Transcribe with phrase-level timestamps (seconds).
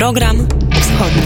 [0.00, 1.22] Program Wschodni.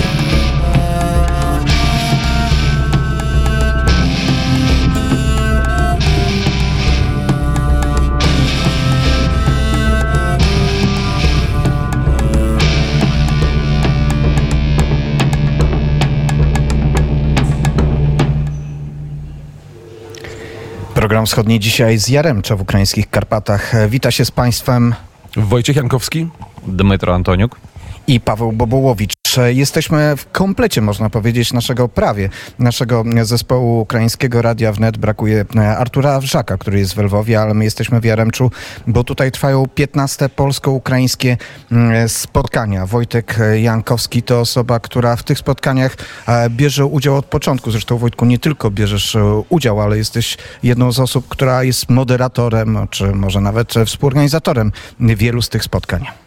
[20.94, 23.72] Program wschodni dzisiaj z Jaremcza w ukraińskich Karpatach.
[23.88, 24.94] Wita się z Państwem
[25.36, 26.28] Wojciech Jankowski.
[26.66, 27.63] Dmytro Antoniuk.
[28.06, 29.14] I Paweł Bobołowicz.
[29.46, 32.28] Jesteśmy w komplecie, można powiedzieć, naszego prawie,
[32.58, 34.98] naszego zespołu ukraińskiego Radia Wnet.
[34.98, 38.50] Brakuje e, Artura Wrzaka, który jest w Lwowie, ale my jesteśmy w Jaremczu,
[38.86, 41.36] bo tutaj trwają 15 polsko-ukraińskie
[41.72, 42.86] mm, spotkania.
[42.86, 45.96] Wojtek Jankowski to osoba, która w tych spotkaniach
[46.28, 47.70] e, bierze udział od początku.
[47.70, 52.78] Zresztą Wojtku, nie tylko bierzesz e, udział, ale jesteś jedną z osób, która jest moderatorem,
[52.90, 56.23] czy może nawet współorganizatorem wielu z tych spotkań.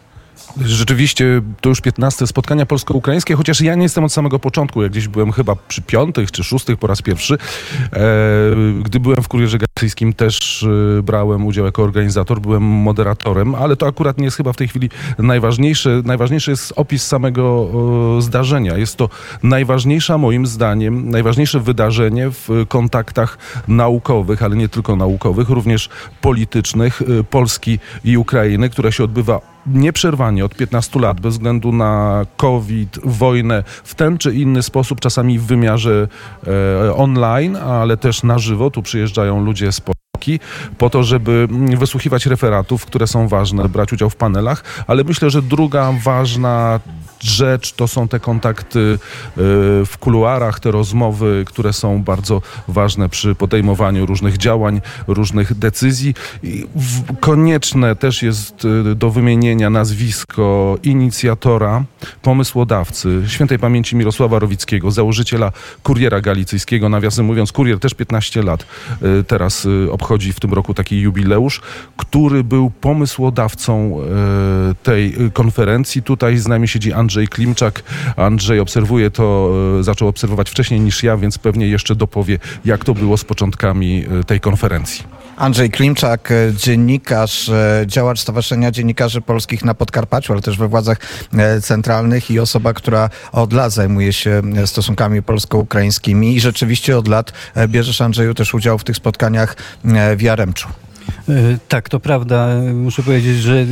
[0.64, 4.82] Rzeczywiście to już 15 spotkania polsko-ukraińskie, chociaż ja nie jestem od samego początku.
[4.82, 7.34] Jak gdzieś byłem chyba przy piątych czy szóstych po raz pierwszy.
[7.92, 7.98] E,
[8.82, 10.62] gdy byłem w Kurierze Galicyjskim też
[10.98, 14.68] e, brałem udział jako organizator, byłem moderatorem, ale to akurat nie jest chyba w tej
[14.68, 16.02] chwili najważniejsze.
[16.04, 17.68] Najważniejszy jest opis samego
[18.18, 18.76] e, zdarzenia.
[18.76, 19.08] Jest to
[19.42, 23.38] najważniejsza moim zdaniem, najważniejsze wydarzenie w kontaktach
[23.68, 25.88] naukowych, ale nie tylko naukowych, również
[26.20, 32.26] politycznych e, Polski i Ukrainy, które się odbywa nieprzerwanie od 15 lat, bez względu na
[32.36, 36.08] COVID, wojnę, w ten czy inny sposób, czasami w wymiarze
[36.86, 38.70] e, online, ale też na żywo.
[38.70, 40.40] Tu przyjeżdżają ludzie z Polski
[40.78, 45.42] po to, żeby wysłuchiwać referatów, które są ważne, brać udział w panelach, ale myślę, że
[45.42, 46.80] druga ważna
[47.20, 49.36] rzecz to są te kontakty e,
[49.84, 56.14] w kuluarach, te rozmowy, które są bardzo ważne przy podejmowaniu różnych działań, różnych decyzji.
[57.20, 61.84] Konieczne też jest e, do wymienienia nazwisko inicjatora,
[62.22, 66.88] pomysłodawcy, świętej pamięci Mirosława Rowickiego, założyciela Kuriera Galicyjskiego.
[66.88, 68.66] Nawiasem mówiąc, Kurier też 15 lat
[69.02, 71.60] e, teraz obchodzi w tym roku taki jubileusz,
[71.96, 74.00] który był pomysłodawcą
[74.82, 76.02] tej konferencji.
[76.02, 77.82] Tutaj z nami siedzi Andrzej Klimczak.
[78.16, 82.94] Andrzej obserwuje to, e, zaczął obserwować wcześniej niż ja, więc pewnie jeszcze dopowie, jak to
[82.94, 85.04] było z początkami e, tej konferencji.
[85.36, 87.50] Andrzej Klimczak, e, dziennikarz,
[87.86, 90.98] działacz Stowarzyszenia Dziennikarzy Polskich na Podkarpaciu, ale też we władzach
[91.62, 97.32] centralnych i osoba, która od lat zajmuje się stosunkami polsko-ukraińskimi i rzeczywiście od lat
[97.68, 99.56] bierzesz, Andrzeju, też udział w tych spotkaniach
[100.16, 100.68] w Jaremczu.
[101.68, 102.48] Tak, to prawda.
[102.74, 103.66] Muszę powiedzieć, że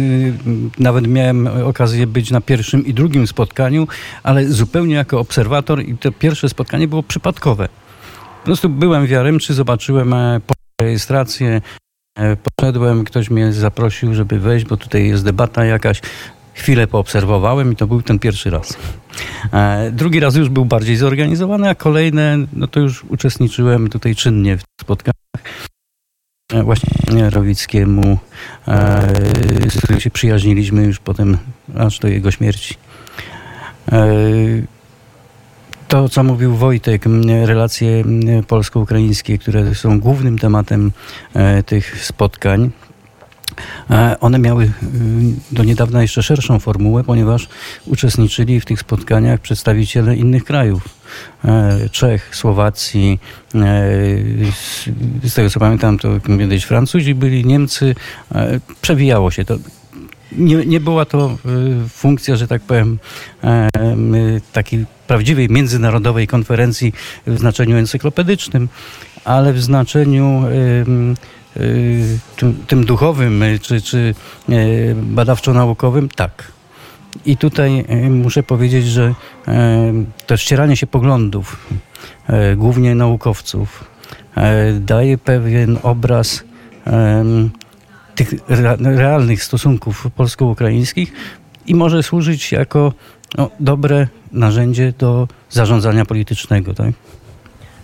[0.79, 3.89] nawet miałem okazję być na pierwszym i drugim spotkaniu,
[4.23, 7.69] ale zupełnie jako obserwator i to pierwsze spotkanie było przypadkowe.
[8.41, 10.15] Po prostu byłem w Jaremczy, zobaczyłem
[10.81, 11.61] rejestrację,
[12.43, 16.01] poszedłem, ktoś mnie zaprosił, żeby wejść, bo tutaj jest debata jakaś.
[16.55, 18.79] Chwilę poobserwowałem i to był ten pierwszy raz.
[19.93, 24.63] Drugi raz już był bardziej zorganizowany, a kolejne, no to już uczestniczyłem tutaj czynnie w
[24.81, 25.43] spotkaniach.
[26.53, 28.19] E, właśnie Rowickiemu,
[28.69, 29.03] e,
[29.71, 31.39] z którym się przyjaźniliśmy już potem
[31.79, 32.75] aż do jego śmierci.
[33.93, 34.07] E,
[35.89, 37.05] to, co mówił Wojtek,
[37.45, 38.05] relacje
[38.49, 40.93] polsko-ukraińskie, które są głównym tematem
[41.67, 42.71] tych spotkań,
[44.21, 44.71] one miały
[45.53, 47.49] do niedawna jeszcze szerszą formułę, ponieważ
[47.87, 50.96] uczestniczyli w tych spotkaniach przedstawiciele innych krajów.
[51.91, 53.21] Czech, Słowacji,
[55.25, 56.09] z tego co pamiętam, to
[56.39, 57.95] kiedyś Francuzi byli, Niemcy.
[58.81, 59.57] Przewijało się to.
[60.33, 61.39] Nie, nie była to
[61.89, 62.99] funkcja, że tak powiem,
[64.53, 66.93] takiej prawdziwej międzynarodowej konferencji
[67.27, 68.69] w znaczeniu encyklopedycznym,
[69.25, 70.43] ale w znaczeniu
[72.37, 74.15] tym, tym duchowym czy, czy
[74.95, 76.56] badawczo-naukowym, tak.
[77.27, 79.15] I tutaj muszę powiedzieć, że
[80.27, 81.67] to ścieranie się poglądów,
[82.57, 83.85] głównie naukowców,
[84.81, 86.45] daje pewien obraz
[88.15, 88.35] tych
[88.81, 91.13] realnych stosunków polsko-ukraińskich
[91.67, 92.93] i może służyć jako
[93.39, 96.75] no, dobre narzędzie do zarządzania politycznego.
[96.75, 96.91] Tak?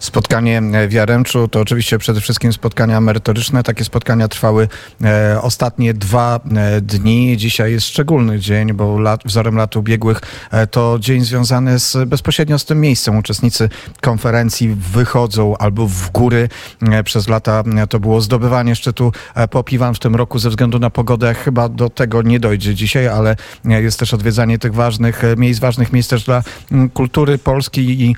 [0.03, 3.63] Spotkanie w Jaremczu to oczywiście przede wszystkim spotkania merytoryczne.
[3.63, 4.69] Takie spotkania trwały
[5.05, 7.37] e, ostatnie dwa e, dni.
[7.37, 10.21] Dzisiaj jest szczególny dzień, bo lat, wzorem lat ubiegłych
[10.51, 13.17] e, to dzień związany z, bezpośrednio z tym miejscem.
[13.17, 13.69] Uczestnicy
[14.01, 16.49] konferencji wychodzą albo w góry.
[17.05, 19.13] Przez lata to było zdobywanie szczytu
[19.51, 21.35] Popiwan w tym roku ze względu na pogodę.
[21.35, 26.11] Chyba do tego nie dojdzie dzisiaj, ale jest też odwiedzanie tych ważnych miejsc, ważnych miejsc
[26.11, 26.43] też dla
[26.95, 28.17] kultury Polski i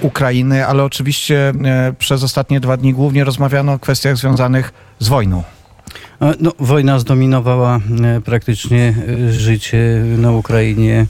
[0.00, 1.52] Ukrainy, ale oczywiście oczywiście
[1.98, 5.42] przez ostatnie dwa dni głównie rozmawiano o kwestiach związanych z wojną.
[6.40, 8.94] No, wojna zdominowała e, praktycznie
[9.28, 11.06] e, życie na Ukrainie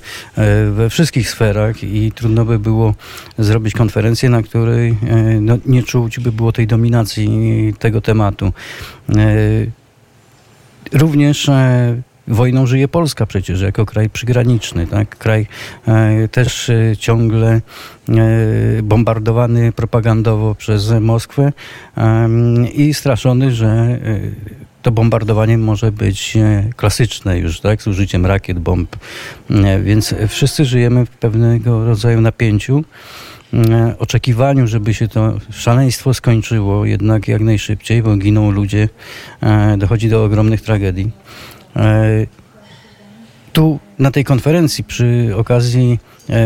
[0.73, 2.95] we wszystkich sferach i trudno by było
[3.39, 4.99] zrobić konferencję, na której
[5.41, 8.53] no, nie czuć by było tej dominacji tego tematu.
[10.93, 11.51] Również
[12.29, 15.19] wojną żyje Polska przecież jako kraj przygraniczny, tak?
[15.19, 15.47] kraj
[15.89, 17.63] e, też e, ciągle e,
[18.83, 21.53] bombardowany propagandowo przez Moskwę
[22.75, 23.99] i straszony, że
[24.83, 26.39] to bombardowanie może być
[26.77, 28.97] klasyczne już, tak, z użyciem rakiet, bomb.
[29.83, 32.85] Więc wszyscy żyjemy w pewnego rodzaju napięciu,
[33.99, 38.89] oczekiwaniu, żeby się to szaleństwo skończyło jednak jak najszybciej, bo giną ludzie,
[39.79, 41.11] dochodzi do ogromnych tragedii.
[41.77, 42.27] E,
[43.53, 45.99] tu na tej konferencji przy okazji
[46.31, 46.39] e,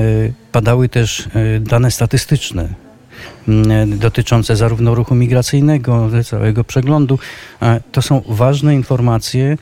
[0.52, 2.68] padały też e, dane statystyczne
[3.86, 7.18] dotyczące zarówno ruchu migracyjnego, całego przeglądu.
[7.92, 9.58] To są ważne informacje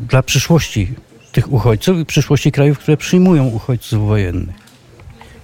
[0.00, 0.94] dla przyszłości
[1.32, 4.65] tych uchodźców i przyszłości krajów, które przyjmują uchodźców wojennych.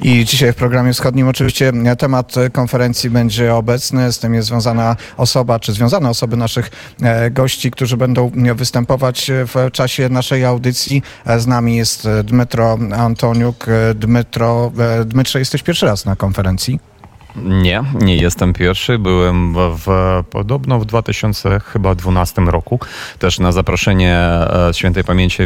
[0.04, 4.12] I dzisiaj w programie wschodnim oczywiście temat konferencji będzie obecny.
[4.12, 6.70] Z tym jest związana osoba, czy związane osoby naszych
[7.02, 11.02] e, gości, którzy będą występować w czasie naszej audycji.
[11.26, 13.66] E, z nami jest Dmytro Antoniuk.
[13.68, 14.72] E, Dmytro,
[15.04, 16.91] Dmytrze, jesteś pierwszy raz na konferencji.
[17.36, 18.98] Nie, nie jestem pierwszy.
[18.98, 19.56] Byłem w,
[19.86, 22.80] w, podobno w 2012 roku,
[23.18, 25.42] też na zaproszenie e, świętej pamięci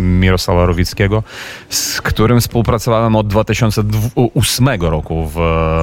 [0.00, 1.22] Mirosława Rowickiego,
[1.68, 5.38] z którym współpracowałem od 2008 roku w,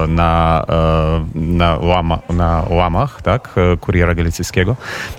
[0.08, 4.76] na, e, na, łama, na łamach, tak, kuriera galicyjskiego.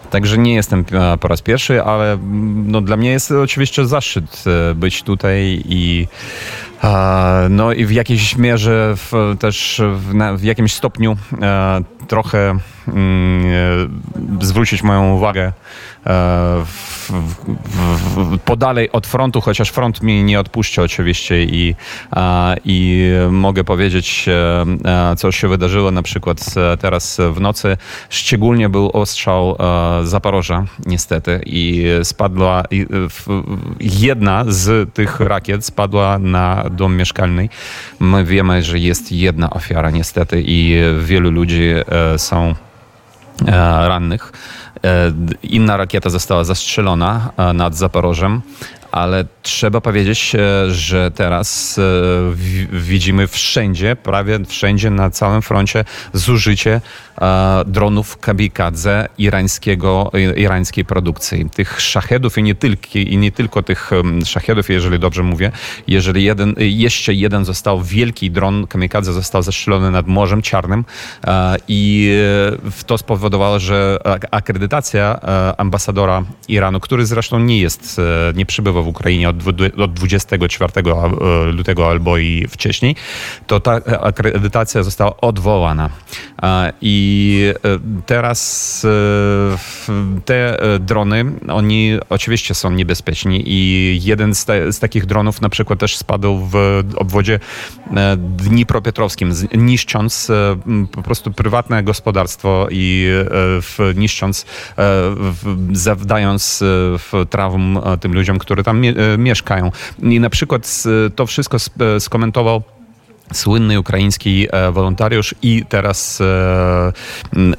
[0.10, 4.44] Także nie jestem e, po raz pierwszy, ale mm, no, dla mnie jest oczywiście zaszczyt
[4.76, 6.08] być tutaj i
[7.50, 12.58] no i w jakiejś mierze w, też w, na, w jakimś stopniu e, trochę
[12.88, 13.46] mm,
[14.42, 15.54] e, zwrócić moją uwagę
[18.46, 21.76] podalej od frontu, chociaż front mi nie odpuszcza oczywiście i,
[22.66, 26.46] i mogę powiedzieć, e, co się wydarzyło na przykład
[26.80, 27.78] teraz w nocy.
[28.10, 32.64] Szczególnie był ostrzał e, Zaporoża niestety i spadła
[33.80, 37.50] jedna z tych rakiet spadła na dom mieszkalny.
[38.00, 41.74] My wiemy, że jest jedna ofiara niestety i wielu ludzi
[42.18, 42.56] są
[43.88, 44.32] rannych.
[44.86, 45.14] E,
[45.44, 48.42] inna rakieta została zastrzelona e, nad Zaporożem,
[48.94, 51.80] ale trzeba powiedzieć, e, że teraz
[52.72, 56.82] widzimy wszędzie, prawie wszędzie na całym froncie zużycie
[57.66, 61.50] dronów kamikadze irańskiego, irańskiej produkcji.
[61.50, 63.92] Tych szachedów i nie, tylko, i nie tylko tych
[64.26, 65.52] szachedów, jeżeli dobrze mówię,
[65.88, 70.86] jeżeli jeden, jeszcze jeden został, wielki dron kamikadze został zastrzelony nad Morzem Czarnym
[71.68, 72.12] i
[72.86, 74.00] to spowodowało, że
[74.32, 75.20] akredytacja
[75.58, 78.02] ambasadora Iranu, który zresztą nie jest,
[78.36, 79.36] nie przybywa w Ukrainie od,
[79.78, 80.74] od 24
[81.52, 82.96] lutego albo i wcześniej,
[83.48, 85.90] to ta akredytacja została odwołana.
[86.82, 94.74] I e, teraz e, te e, drony, oni oczywiście są niebezpieczni i jeden z, te,
[94.74, 97.40] z takich dronów na przykład też spadł w obwodzie
[98.18, 100.32] Dnipropetrowskim, niszcząc
[100.92, 103.10] po prostu prywatne gospodarstwo i
[103.96, 104.46] niszcząc,
[105.72, 106.64] zawdając
[107.30, 108.73] traum tym ludziom, którzy tam
[109.18, 109.72] mieszkają.
[110.00, 110.84] I na przykład
[111.16, 111.58] to wszystko
[112.00, 112.64] skomentował
[113.34, 116.94] słynny ukraiński e, wolontariusz i teraz e,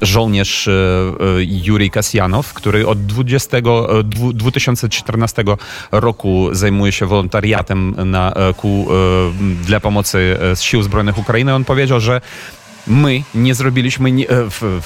[0.01, 0.71] żołnierz e,
[1.39, 3.57] Jurij Kasjanow, który od 20,
[4.33, 5.43] 2014
[5.91, 8.87] roku zajmuje się wolontariatem na, ku,
[9.65, 11.55] dla pomocy sił zbrojnych Ukrainy.
[11.55, 12.21] On powiedział, że
[12.87, 14.81] my nie zrobiliśmy, w,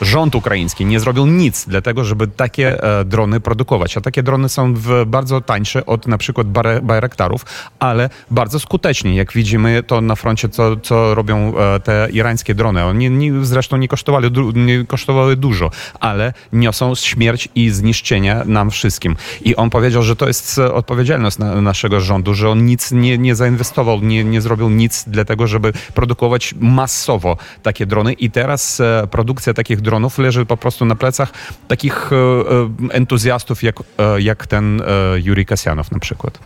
[0.00, 3.96] rząd ukraiński nie zrobił nic dla tego, żeby takie e, drony produkować.
[3.96, 4.74] A takie drony są
[5.06, 6.46] bardzo tańsze od na przykład
[6.82, 7.44] Bayraktarów,
[7.78, 9.14] ale bardzo skuteczne.
[9.14, 12.84] Jak widzimy to na froncie, co, co robią e, te irańskie drony.
[12.84, 19.16] One nie, zresztą nie kosztowały, nie kosztowały dużo, ale niosą śmierć i zniszczenia nam wszystkim.
[19.44, 23.34] I on powiedział, że to jest odpowiedzialność na, naszego rządu, że on nic nie, nie
[23.34, 29.06] zainwestował, nie, nie zrobił nic dla tego, żeby produkować masowo takie drony i teraz e,
[29.10, 31.32] produkcja takich dronów leży po prostu na plecach
[31.68, 33.76] takich e, e, entuzjastów jak,
[34.18, 34.82] jak ten
[35.16, 36.38] Juri Kasjanow na przykład.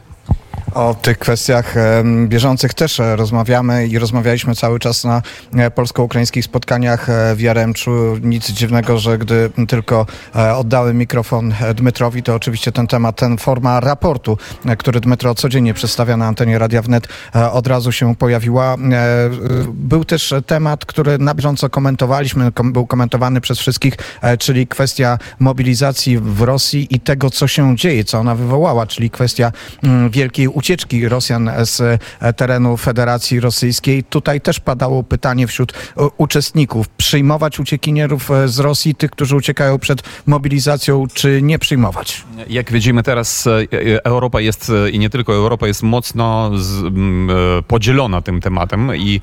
[0.75, 1.75] O tych kwestiach
[2.27, 5.23] bieżących też e, rozmawiamy i rozmawialiśmy cały czas na
[5.55, 8.17] e, polsko-ukraińskich spotkaniach e, w Jaremczu.
[8.23, 10.07] Nic dziwnego, że gdy tylko
[10.57, 14.39] oddałem mikrofon Dmytrowi, to oczywiście ten temat, ten forma raportu,
[14.79, 17.09] który Dmytro codziennie przedstawia na antenie Radia Wnet,
[17.53, 18.77] od razu się pojawiła.
[19.69, 23.95] Był też temat, który na bieżąco komentowaliśmy, był komentowany przez wszystkich,
[24.39, 29.53] czyli kwestia mobilizacji w Rosji i tego, co się dzieje, co ona wywołała, czyli kwestia
[29.83, 31.81] mm, wielkiej ucieczki Rosjan z
[32.21, 34.05] e, terenu Federacji Rosyjskiej.
[34.05, 35.77] Tutaj też padało pytanie wśród e,
[36.17, 42.25] uczestników, przyjmować uciekinierów e, z Rosji, tych, którzy uciekają przed mobilizacją, czy nie przyjmować?
[42.49, 43.49] Jak widzimy teraz,
[44.05, 46.85] Europa jest i nie tylko Europa jest mocno z,
[47.67, 49.21] podzielona tym tematem i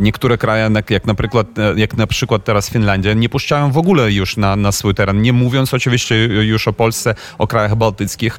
[0.00, 1.46] niektóre kraje, jak na przykład,
[1.76, 5.32] jak na przykład teraz Finlandia, nie puszczają w ogóle już na, na swój teren, nie
[5.32, 8.38] mówiąc oczywiście już o Polsce, o krajach bałtyckich,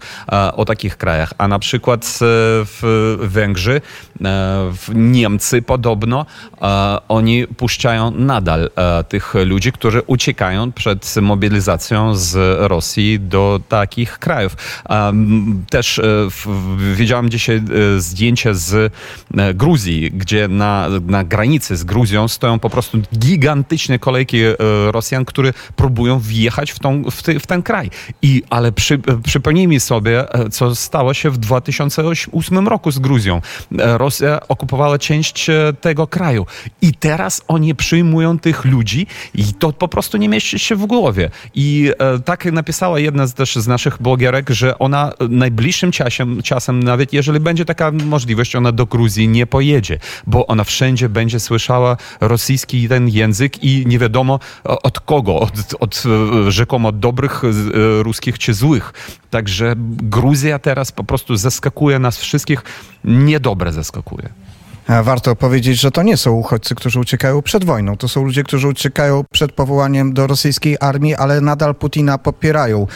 [0.56, 1.34] o takich krajach.
[1.38, 2.20] A na przykład
[2.66, 3.82] w Węgrzy, e,
[4.74, 6.26] w Niemcy podobno,
[6.62, 14.20] e, oni puszczają nadal e, tych ludzi, którzy uciekają przed mobilizacją z Rosji do takich
[14.20, 14.58] krajów.
[15.70, 16.02] Też
[16.96, 17.62] widziałem dzisiaj
[17.98, 18.94] zdjęcie z
[19.54, 24.38] Gruzji, gdzie na, na granicy z Gruzją stoją po prostu gigantyczne kolejki
[24.92, 27.90] Rosjan, które próbują wjechać w, tą, w, ty, w ten kraj.
[28.22, 33.42] I, ale przy, przypomnijmy sobie, co stało się w 2008 1998 roku z Gruzją.
[33.80, 36.46] E, Rosja okupowała część e, tego kraju.
[36.82, 41.30] I teraz oni przyjmują tych ludzi i to po prostu nie mieści się w głowie.
[41.56, 46.84] I e, tak napisała jedna z, też z naszych blogierek, że ona najbliższym czasem, czasem,
[46.84, 51.98] nawet jeżeli będzie taka możliwość, ona do Gruzji nie pojedzie, bo ona wszędzie będzie słyszała
[52.22, 56.04] rosyjski ten język i nie wiadomo od kogo, od, od
[56.48, 57.42] rzekomo dobrych
[58.02, 58.94] ruskich czy złych.
[59.30, 62.64] Także Gruzja teraz po prostu zaskakuje nas wszystkich,
[63.04, 64.30] niedobre zaskakuje.
[65.04, 67.98] Warto powiedzieć, że to nie są uchodźcy, którzy uciekają przed wojną.
[67.98, 72.88] To są ludzie, którzy uciekają przed powołaniem do rosyjskiej armii, ale nadal Putina popierają.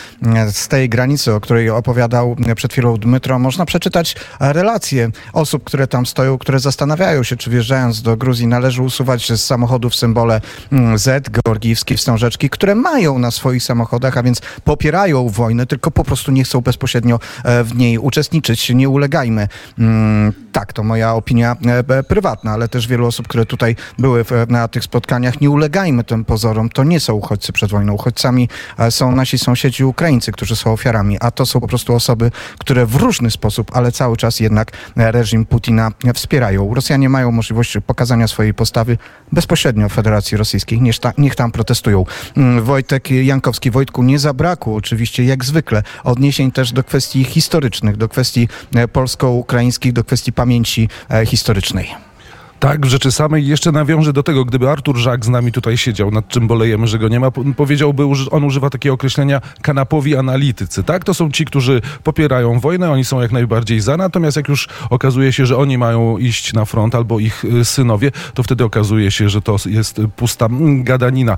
[0.52, 6.06] Z tej granicy, o której opowiadał przed chwilą Dmytro, można przeczytać relacje osób, które tam
[6.06, 10.42] stoją, które zastanawiają się, czy wjeżdżając do Gruzji należy usuwać z samochodów symbole
[10.72, 16.04] mm, Z, georgijskie wstążeczki, które mają na swoich samochodach, a więc popierają wojnę, tylko po
[16.04, 18.70] prostu nie chcą bezpośrednio e, w niej uczestniczyć.
[18.70, 19.48] Nie ulegajmy.
[19.80, 24.68] Mm, tak, to moja opinia e, prywatna, ale też wielu osób, które tutaj były na
[24.68, 25.42] tych spotkaniach.
[25.42, 26.70] Nie ulegajmy tym pozorom.
[26.70, 27.94] To nie są uchodźcy przed wojną.
[27.94, 32.32] Uchodźcami e, są nasi sąsiedzi Ukraińcy, którzy są ofiarami, a to są po prostu osoby,
[32.60, 36.74] które w różny sposób, ale cały czas jednak e, reżim Putina wspierają.
[36.74, 38.98] Rosjanie mają możliwość pokazania swojej postawy
[39.32, 40.82] bezpośrednio w Federacji Rosyjskiej.
[40.82, 42.06] Niech, ta, niech tam protestują.
[42.38, 48.10] Mm, Wojtek Jankowski, Wojtku, nie zabrakło oczywiście, jak zwykle, odniesień też do kwestii historycznych, do
[48.10, 48.48] kwestii
[48.94, 50.90] polsko-ukraińskich, do kwestii pamięci
[51.26, 52.17] historycznej politycznej.
[52.60, 53.48] Tak, w rzeczy samej.
[53.48, 57.00] Jeszcze nawiążę do tego, gdyby Artur Żak z nami tutaj siedział, nad czym bolejemy, że
[57.00, 60.84] go nie ma, powiedziałby, on używa takiego określenia kanapowi analitycy.
[60.84, 64.70] Tak, to są ci, którzy popierają wojnę, oni są jak najbardziej za, natomiast jak już
[64.90, 69.12] okazuje się, że oni mają iść na front albo ich y, synowie, to wtedy okazuje
[69.12, 71.38] się, że to jest pusta mm, gadanina.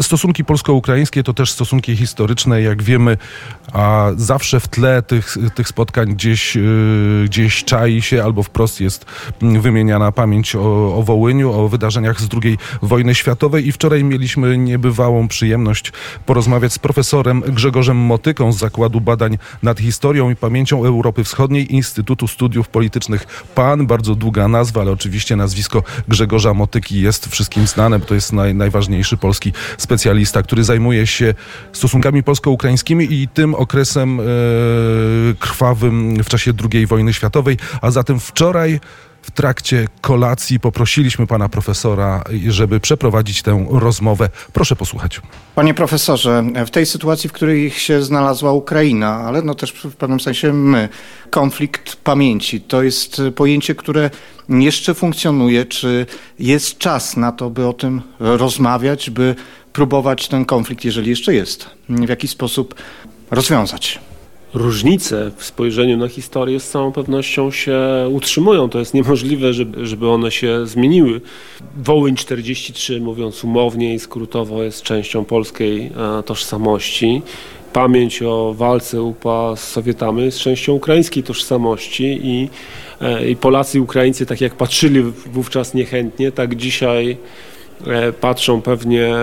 [0.00, 3.16] Stosunki polsko-ukraińskie to też stosunki historyczne, jak wiemy,
[3.72, 9.06] a zawsze w tle tych, tych spotkań gdzieś, y, gdzieś czai się albo wprost jest
[9.42, 14.58] mm, wymieniana pamięć o, o Wołyniu, o wydarzeniach z II wojny światowej i wczoraj mieliśmy
[14.58, 15.92] niebywałą przyjemność
[16.26, 22.28] porozmawiać z profesorem Grzegorzem Motyką z Zakładu Badań nad Historią i Pamięcią Europy Wschodniej Instytutu
[22.28, 23.86] Studiów Politycznych PAN.
[23.86, 28.54] Bardzo długa nazwa, ale oczywiście nazwisko Grzegorza Motyki jest wszystkim znane, bo to jest naj,
[28.54, 31.34] najważniejszy polski specjalista, który zajmuje się
[31.72, 34.24] stosunkami polsko-ukraińskimi i tym okresem e,
[35.38, 37.56] krwawym w czasie II wojny światowej.
[37.82, 38.80] A zatem wczoraj
[39.22, 44.28] w trakcie kolacji poprosiliśmy pana profesora, żeby przeprowadzić tę rozmowę.
[44.52, 45.20] Proszę posłuchać.
[45.54, 50.20] Panie profesorze, w tej sytuacji, w której się znalazła Ukraina, ale no też w pewnym
[50.20, 50.88] sensie my,
[51.30, 54.10] konflikt pamięci, to jest pojęcie, które
[54.48, 55.64] jeszcze funkcjonuje.
[55.64, 56.06] Czy
[56.38, 59.34] jest czas na to, by o tym rozmawiać, by
[59.72, 62.74] próbować ten konflikt, jeżeli jeszcze jest, w jakiś sposób
[63.30, 64.00] rozwiązać?
[64.54, 67.80] Różnice w spojrzeniu na historię z całą pewnością się
[68.12, 68.68] utrzymują.
[68.68, 71.20] To jest niemożliwe, żeby, żeby one się zmieniły.
[71.76, 77.22] Wołyń 43, mówiąc umownie i skrótowo, jest częścią polskiej e, tożsamości.
[77.72, 82.48] Pamięć o walce UPA z Sowietami jest częścią ukraińskiej tożsamości i,
[83.00, 87.16] e, i Polacy i Ukraińcy, tak jak patrzyli wówczas niechętnie, tak dzisiaj
[88.20, 89.14] patrzą pewnie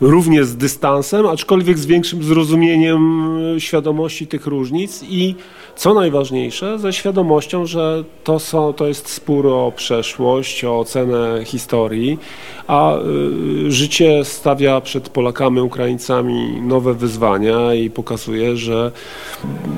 [0.00, 5.34] równie z dystansem, aczkolwiek z większym zrozumieniem świadomości tych różnic i
[5.80, 12.18] co najważniejsze, ze świadomością, że to, są, to jest spór o przeszłość, o ocenę historii,
[12.66, 18.92] a y, życie stawia przed Polakami, Ukraińcami nowe wyzwania i pokazuje, że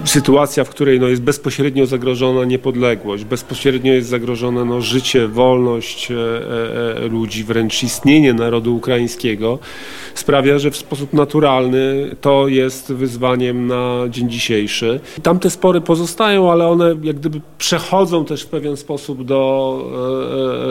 [0.04, 6.16] sytuacja, w której no, jest bezpośrednio zagrożona niepodległość, bezpośrednio jest zagrożone no, życie, wolność e,
[7.04, 9.58] e, ludzi, wręcz istnienie narodu ukraińskiego,
[10.14, 15.00] sprawia, że w sposób naturalny to jest wyzwaniem na dzień dzisiejszy.
[15.22, 19.42] Tamte spory pozostają, ale one jak gdyby przechodzą też w pewien sposób do,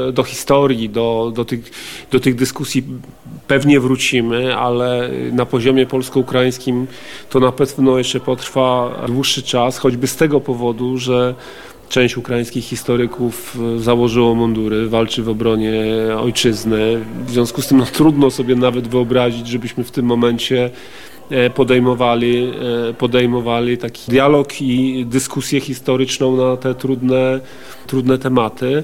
[0.06, 1.72] e, e, do historii, do, do, tych,
[2.12, 2.84] do tych dyskusji
[3.48, 6.88] pewnie wrócimy, ale na poziomie polsko-ukraińskim
[7.30, 11.36] to na pewno jeszcze potrwa dłuższy czas, choćby z tego powodu, że
[11.90, 15.74] część ukraińskich historyków założyło mundury, walczy w obronie
[16.20, 17.06] ojczyzny.
[17.28, 20.72] W związku z tym no, trudno sobie nawet wyobrazić, żebyśmy w tym momencie e,
[21.54, 22.54] podejmowali,
[22.90, 27.40] e, podejmowali taki dialog i dyskusję historyczną na te trudne,
[27.88, 28.84] trudne tematy.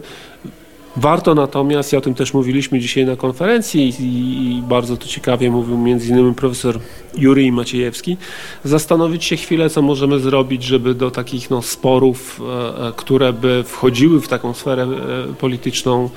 [0.98, 5.78] Warto natomiast, i o tym też mówiliśmy dzisiaj na konferencji i, bardzo to ciekawie mówił
[5.78, 6.80] między profesor
[7.18, 8.18] Jurij Maciejewski,
[8.64, 13.64] zastanowić się chwilę, co możemy zrobić, żeby do takich no, sporów, e, e, które by
[13.68, 16.10] wchodziły w taką sferę e, polityczną,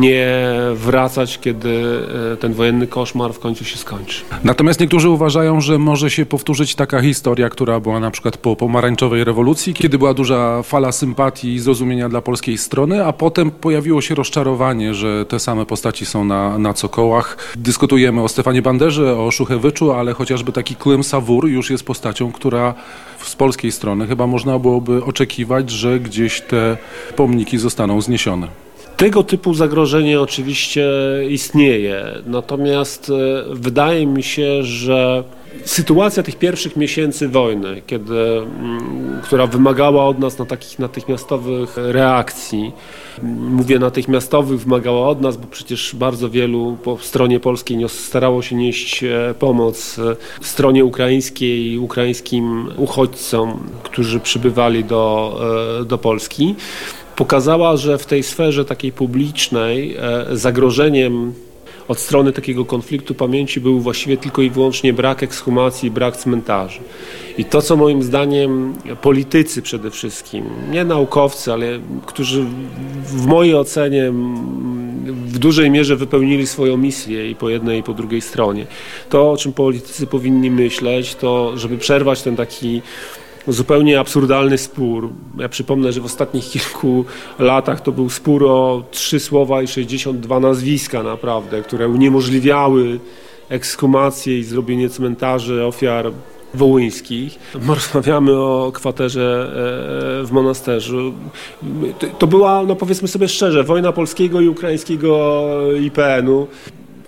[0.00, 0.28] nie
[0.74, 1.82] wracać, kiedy
[2.40, 4.22] ten wojenny koszmar w końcu się skończy.
[4.44, 9.24] Natomiast niektórzy uważają, że może się powtórzyć taka historia, która była na przykład po pomarańczowej
[9.24, 14.14] rewolucji, kiedy była duża fala sympatii i zrozumienia dla polskiej strony, a potem pojawiło się
[14.14, 17.54] rozczarowanie, że te same postaci są na, na cokołach.
[17.56, 22.74] Dyskutujemy o Stefanie Banderze, o Szuchewyczu, ale chociażby taki Klym Sawur już jest postacią, która
[23.18, 26.76] z polskiej strony chyba można byłoby oczekiwać, że gdzieś te
[27.16, 28.48] pomniki zostaną zniesione.
[28.96, 30.90] Tego typu zagrożenie oczywiście
[31.28, 35.24] istnieje, natomiast e, wydaje mi się, że
[35.64, 42.72] sytuacja tych pierwszych miesięcy wojny, kiedy, mm, która wymagała od nas na takich natychmiastowych reakcji,
[43.22, 49.04] mówię natychmiastowych, wymagała od nas, bo przecież bardzo wielu po stronie polskiej starało się nieść
[49.04, 50.16] e, pomoc e,
[50.46, 55.40] stronie ukraińskiej, ukraińskim uchodźcom, którzy przybywali do,
[55.86, 56.54] do Polski
[57.16, 61.34] pokazała, że w tej sferze takiej publicznej e, zagrożeniem
[61.90, 66.80] od strony takiego konfliktu pamięci był właściwie tylko i wyłącznie brak ekshumacji, brak cmentarzy.
[67.38, 71.66] I to, co moim zdaniem politycy przede wszystkim, nie naukowcy, ale
[72.06, 72.44] którzy
[73.04, 74.12] w mojej ocenie
[75.06, 78.66] w dużej mierze wypełnili swoją misję i po jednej i po drugiej stronie.
[79.08, 82.82] To, o czym politycy powinni myśleć, to żeby przerwać ten taki
[83.48, 85.08] zupełnie absurdalny spór.
[85.38, 87.04] Ja przypomnę, że w ostatnich kilku
[87.38, 93.00] latach to był spór o trzy słowa i 62 nazwiska naprawdę, które uniemożliwiały
[93.48, 96.12] ekshumację i zrobienie cmentarzy ofiar
[96.54, 97.38] wołyńskich.
[97.68, 99.52] Rozmawiamy o kwaterze
[100.22, 101.12] e, w monasterzu.
[102.18, 106.46] To była, no powiedzmy sobie szczerze, wojna polskiego i ukraińskiego IPN-u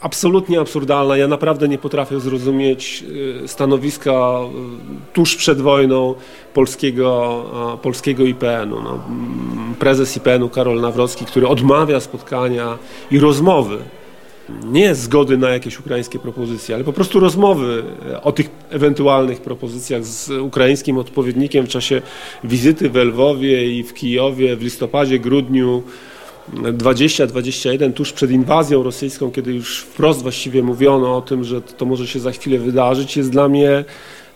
[0.03, 1.17] absolutnie absurdalna.
[1.17, 3.05] Ja naprawdę nie potrafię zrozumieć
[3.45, 4.41] y, stanowiska
[5.11, 6.15] y, tuż przed wojną
[6.55, 7.45] polskiego,
[7.83, 8.83] polskiego IPN-u.
[8.83, 12.79] No, mm, prezes IPN-u Karol Nawrocki, który odmawia spotkania
[13.11, 13.79] i rozmowy
[14.65, 20.05] nie zgody na jakieś ukraińskie propozycje, ale po prostu rozmowy y, o tych ewentualnych propozycjach
[20.05, 22.03] z ukraińskim odpowiednikiem w czasie
[22.45, 25.83] wizyty w Lwowie i w Kijowie w listopadzie, grudniu
[26.51, 32.07] 20-21 tuż przed inwazją rosyjską, kiedy już wprost właściwie mówiono o tym, że to może
[32.07, 33.85] się za chwilę wydarzyć, jest dla mnie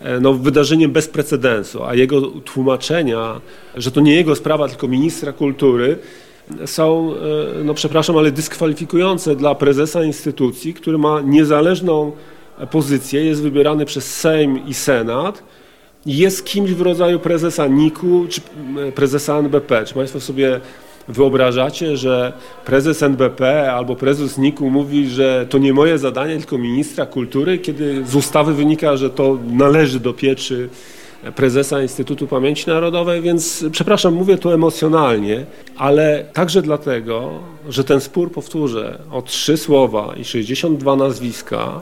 [0.01, 3.41] e, no, wydarzeniem bez precedensu, a jego tłumaczenia,
[3.75, 5.99] że to nie jego sprawa, tylko ministra kultury,
[6.67, 7.15] są,
[7.61, 12.13] e, no przepraszam, ale dyskwalifikujące dla prezesa instytucji, który ma niezależną
[12.71, 15.43] pozycję, jest wybierany przez Sejm i Senat,
[16.07, 18.41] jest kimś w rodzaju prezesa NIK-u czy
[18.95, 19.85] prezesa NBP.
[19.85, 20.61] Czy Państwo sobie
[21.09, 22.33] wyobrażacie, że
[22.65, 28.07] prezes NBP albo prezes NIK-u mówi, że to nie moje zadanie, tylko ministra kultury, kiedy
[28.07, 30.69] z ustawy wynika, że to należy do pieczy
[31.35, 37.31] prezesa Instytutu Pamięci Narodowej, więc przepraszam, mówię to emocjonalnie, ale także dlatego,
[37.69, 41.81] że ten spór, powtórzę, o trzy słowa i 62 nazwiska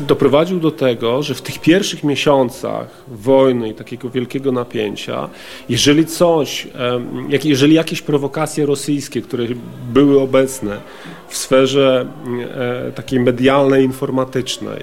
[0.00, 5.28] doprowadził do tego, że w tych pierwszych miesiącach wojny i takiego wielkiego napięcia,
[5.68, 6.68] jeżeli coś,
[7.44, 9.44] jeżeli jakieś prowokacje rosyjskie, które
[9.92, 10.80] były obecne
[11.28, 12.06] w sferze
[12.54, 14.80] e, takiej medialnej, informatycznej,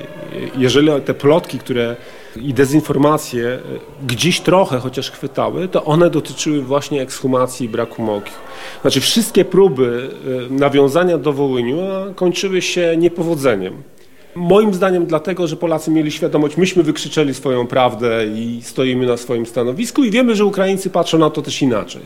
[0.57, 1.95] jeżeli te plotki, które
[2.35, 3.59] i dezinformacje e,
[4.07, 8.33] gdzieś trochę chociaż chwytały, to one dotyczyły właśnie ekshumacji i braku mogił.
[8.81, 10.09] Znaczy wszystkie próby
[10.49, 11.77] nawiązania do Wołyniu
[12.15, 13.83] kończyły się niepowodzeniem.
[14.35, 19.45] Moim zdaniem dlatego, że Polacy mieli świadomość, myśmy wykrzyczeli swoją prawdę i stoimy na swoim
[19.45, 22.01] stanowisku i wiemy, że Ukraińcy patrzą na to też inaczej.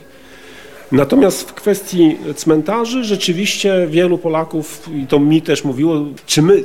[0.91, 6.63] Natomiast w kwestii cmentarzy rzeczywiście wielu Polaków, i to mi też mówiło, czy my,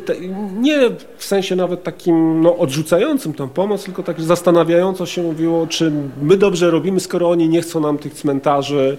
[0.61, 0.79] nie
[1.17, 5.93] w sensie nawet takim no, odrzucającym tę pomoc, tylko tak zastanawiająco się mówiło, czy
[6.23, 8.97] my dobrze robimy, skoro oni nie chcą nam tych cmentarzy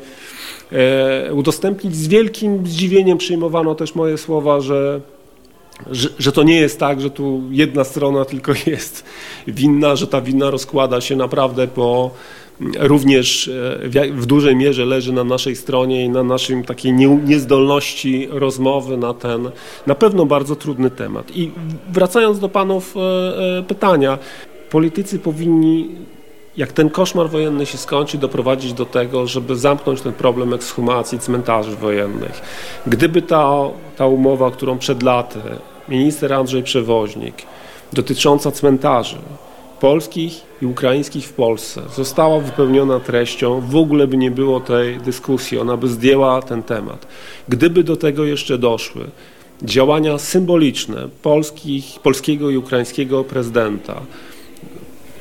[0.71, 1.95] e, udostępnić.
[1.95, 5.01] Z wielkim zdziwieniem przyjmowano też moje słowa, że
[5.91, 9.05] że, że, to nie jest tak, że tu jedna strona tylko jest
[9.47, 12.11] winna, że ta wina rozkłada się naprawdę po
[12.79, 18.97] również e, w, dużej mierze leży na naszej stronie i na naszym takiej niezdolności rozmowy
[18.97, 19.51] na ten
[19.87, 21.31] na pewno bardzo trudny temat.
[21.35, 21.51] I
[21.91, 22.99] wracając do panów e,
[23.59, 24.17] e, pytania,
[24.69, 25.89] politycy powinni
[26.59, 31.75] jak ten koszmar wojenny się skończy, doprowadzić do tego, żeby zamknąć ten problem ekshumacji cmentarzy
[31.75, 32.41] wojennych.
[32.87, 33.53] Gdyby ta,
[33.97, 35.39] ta umowa, którą przed laty
[35.89, 37.35] minister Andrzej Przewoźnik
[37.93, 39.17] dotycząca cmentarzy
[39.79, 45.59] polskich i ukraińskich w Polsce została wypełniona treścią, w ogóle by nie było tej dyskusji,
[45.59, 47.07] ona by zdjęła ten temat.
[47.49, 49.05] Gdyby do tego jeszcze doszły
[49.61, 54.01] działania symboliczne polskich, polskiego i ukraińskiego prezydenta,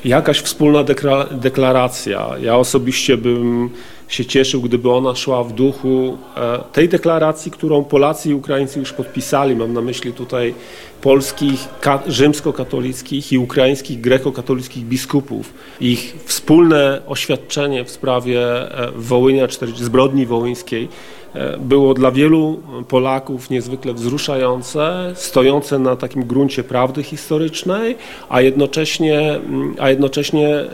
[0.05, 0.83] jakaś wspólna
[1.31, 3.69] deklaracja, ja osobiście bym
[4.09, 8.93] się cieszył, gdyby ona szła w duchu e, tej deklaracji, którą Polacy i Ukraińcy już
[8.93, 9.55] podpisali.
[9.55, 10.53] Mam na myśli tutaj
[11.01, 11.67] polskich
[12.07, 15.53] rzymskokatolickich i ukraińskich grekokatolickich biskupów.
[15.81, 20.87] Ich wspólne oświadczenie w sprawie e, Wołynia, zbrodni wołyńskiej
[21.33, 27.95] e, było dla wielu Polaków niezwykle wzruszające, stojące na takim gruncie prawdy historycznej,
[28.29, 29.39] a jednocześnie,
[29.79, 30.65] a jednocześnie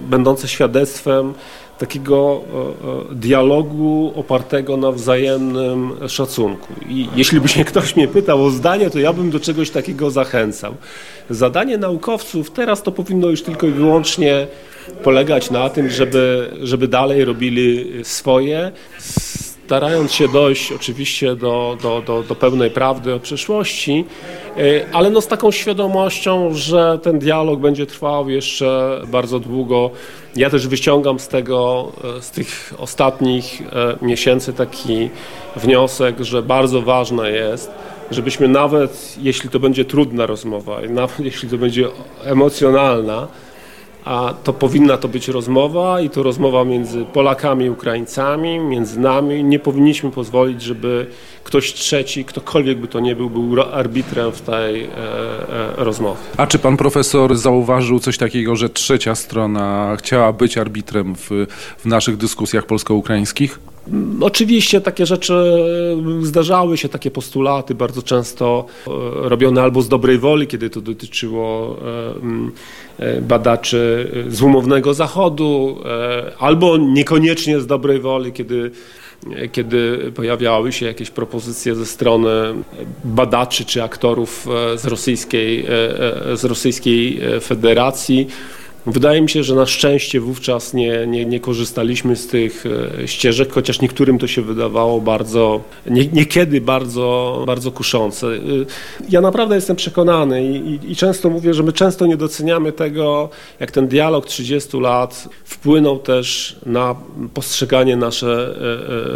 [0.00, 1.34] będące świadectwem
[1.78, 6.72] takiego e, e, dialogu opartego na wzajemnym szacunku.
[6.88, 10.10] I jeśli by się ktoś mnie pytał o zdanie, to ja bym do czegoś takiego
[10.10, 10.74] zachęcał.
[11.30, 14.46] Zadanie naukowców teraz to powinno już tylko i wyłącznie
[15.02, 18.72] polegać na tym, żeby, żeby dalej robili swoje,
[19.66, 24.04] starając się dojść oczywiście do, do, do, do pełnej prawdy o przeszłości,
[24.56, 24.60] e,
[24.92, 29.90] ale no z taką świadomością, że ten dialog będzie trwał jeszcze bardzo długo.
[30.36, 35.10] Ja też wyciągam z tego, e, z tych ostatnich e, miesięcy taki
[35.56, 37.70] wniosek, że bardzo ważne jest,
[38.10, 41.88] żebyśmy nawet, jeśli to będzie trudna rozmowa, nawet jeśli to będzie
[42.24, 43.28] emocjonalna,
[44.04, 49.44] a to powinna to być rozmowa i to rozmowa między Polakami i Ukraińcami, między nami.
[49.44, 51.06] Nie powinniśmy pozwolić, żeby
[51.44, 56.20] ktoś trzeci, ktokolwiek by to nie był, był arbitrem w tej e, e, rozmowie.
[56.36, 61.30] A czy pan profesor zauważył coś takiego, że trzecia strona chciała być arbitrem w,
[61.78, 63.58] w naszych dyskusjach polsko-ukraińskich?
[64.20, 65.34] Oczywiście takie rzeczy
[66.22, 68.90] e, zdarzały się, takie postulaty bardzo często e,
[69.28, 71.76] robione albo z dobrej woli, kiedy to dotyczyło
[72.98, 75.78] e, badaczy z umownego zachodu,
[76.38, 78.70] albo niekoniecznie z dobrej woli, kiedy
[79.52, 82.30] kiedy pojawiały się jakieś propozycje ze strony
[83.04, 85.66] badaczy czy aktorów z rosyjskiej,
[86.34, 88.26] z rosyjskiej federacji
[88.86, 92.64] Wydaje mi się, że na szczęście wówczas nie, nie, nie, korzystaliśmy z tych
[93.02, 98.26] e, ścieżek, chociaż niektórym to się wydawało bardzo, nie, niekiedy bardzo, bardzo kuszące.
[98.26, 98.40] E,
[99.08, 103.30] ja naprawdę jestem przekonany i, i, i często mówię, że my często nie doceniamy tego,
[103.60, 106.94] jak ten dialog 30 lat wpłynął też na
[107.34, 108.54] postrzeganie nasze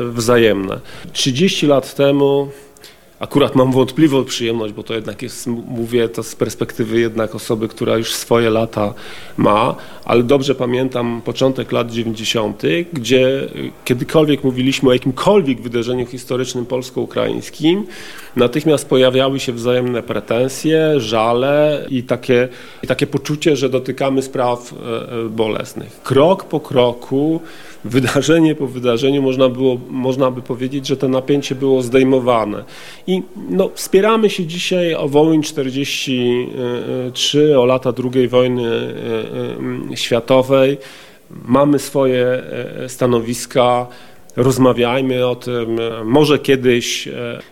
[0.03, 0.81] e, wzajemne.
[1.13, 2.49] 30 lat temu
[3.21, 7.97] Akurat mam wątpliwą przyjemność, bo to jednak jest, mówię to z perspektywy jednak osoby, która
[7.97, 8.95] już swoje lata
[9.37, 13.49] ma, ale dobrze pamiętam początek lat 90., gdzie
[13.85, 17.87] kiedykolwiek mówiliśmy o jakimkolwiek wydarzeniu historycznym polsko-ukraińskim,
[18.37, 22.49] natychmiast pojawiały się wzajemne pretensje, żale i takie,
[22.83, 26.03] i takie poczucie, że dotykamy spraw e, e, bolesnych.
[26.03, 27.41] Krok po kroku
[27.85, 32.65] wydarzenie po wydarzeniu można, było, można by powiedzieć, że to napięcie było zdejmowane.
[33.07, 38.73] I no, wspieramy się dzisiaj o Wołyń 43, o lata II wojny e,
[39.93, 40.79] e, światowej.
[41.45, 43.87] Mamy swoje e, stanowiska
[44.37, 47.09] rozmawiajmy o tym, może kiedyś,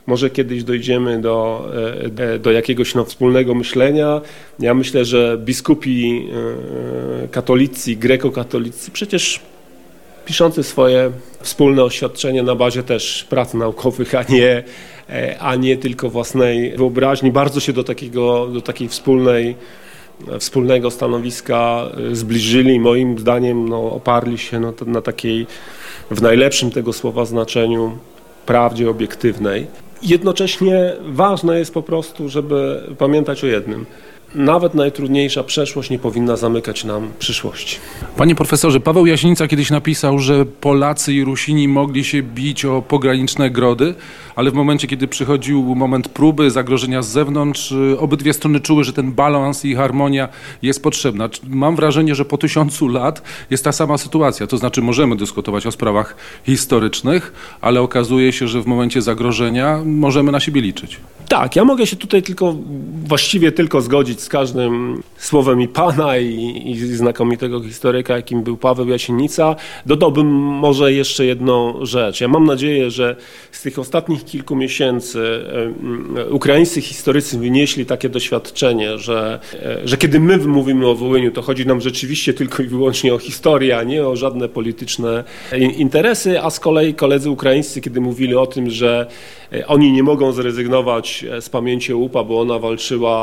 [0.07, 1.69] może kiedyś dojdziemy do,
[2.41, 4.21] do jakiegoś no, wspólnego myślenia.
[4.59, 6.29] Ja myślę, że biskupi
[7.31, 9.41] katolicy, grekokatolicy przecież
[10.27, 11.11] piszący swoje
[11.41, 14.65] wspólne oświadczenie na bazie też prac naukowych, a nie,
[15.11, 17.33] e, a nie tylko własnej wyobraźni.
[17.33, 19.57] Bardzo się do, takiego, do takiej wspólnej
[20.39, 22.81] wspólnego stanowiska e, zbliżyli.
[22.81, 25.47] Moim zdaniem no, oparli się na takiej,
[26.11, 27.99] w najlepszym tego słowa znaczeniu,
[28.47, 29.67] prawdzie obiektywnej.
[30.03, 33.87] Jednocześnie ważne jest po prostu, żeby pamiętać o jednym.
[34.37, 37.77] Nawet najtrudniejsza przeszłość nie powinna zamykać nam przyszłości.
[38.17, 43.51] Panie profesorze, Paweł Jasinica kiedyś napisał, że Polacy i Rusini mogli się bić o pograniczne
[43.51, 43.95] grody,
[44.37, 48.93] ale w momencie, kiedy przychodził moment próby, zagrożenia z zewnątrz, y, obydwie strony czuły, że
[48.93, 50.29] ten balans i harmonia
[50.63, 51.29] jest potrzebna.
[51.49, 54.47] Mam wrażenie, że po tysiącu lat jest ta sama sytuacja.
[54.47, 60.33] To znaczy, możemy dyskutować o sprawach historycznych, ale okazuje się, że w momencie zagrożenia możemy
[60.33, 61.01] na siebie liczyć.
[61.29, 62.57] Tak, ja mogę się tutaj tylko,
[63.07, 68.89] właściwie tylko zgodzić z każdym słowem i pana i, i znakomitego historyka, jakim był Paweł
[68.89, 69.57] Jasienica.
[69.87, 72.21] Dodałbym może jeszcze jedną rzecz.
[72.21, 73.17] Ja mam nadzieję, że
[73.53, 75.21] z tych ostatnich kilku miesięcy
[76.31, 81.67] ukraińscy historycy wynieśli takie doświadczenie, że, e, że kiedy my mówimy o Wołyniu, to chodzi
[81.67, 85.25] nam rzeczywiście tylko i wyłącznie o historię, a nie o żadne polityczne
[85.77, 89.07] interesy, a z kolei koledzy ukraińscy, kiedy mówili o tym, że
[89.53, 93.17] e, oni nie mogą zrezygnować e, z pamięci łupa, bo ona walczyła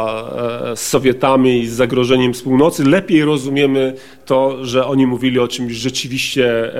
[0.75, 3.93] z Sowietami i z zagrożeniem z północy, lepiej rozumiemy
[4.25, 6.71] to, że oni mówili o czymś rzeczywiście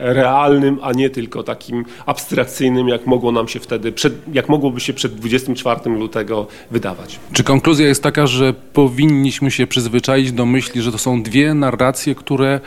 [0.00, 4.92] realnym, a nie tylko takim abstrakcyjnym, jak mogło nam się wtedy, przed, jak mogłoby się
[4.92, 7.18] przed 24 lutego wydawać.
[7.32, 12.14] Czy konkluzja jest taka, że powinniśmy się przyzwyczaić do myśli, że to są dwie narracje,
[12.14, 12.60] które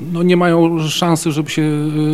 [0.00, 1.62] no nie mają szansy, żeby się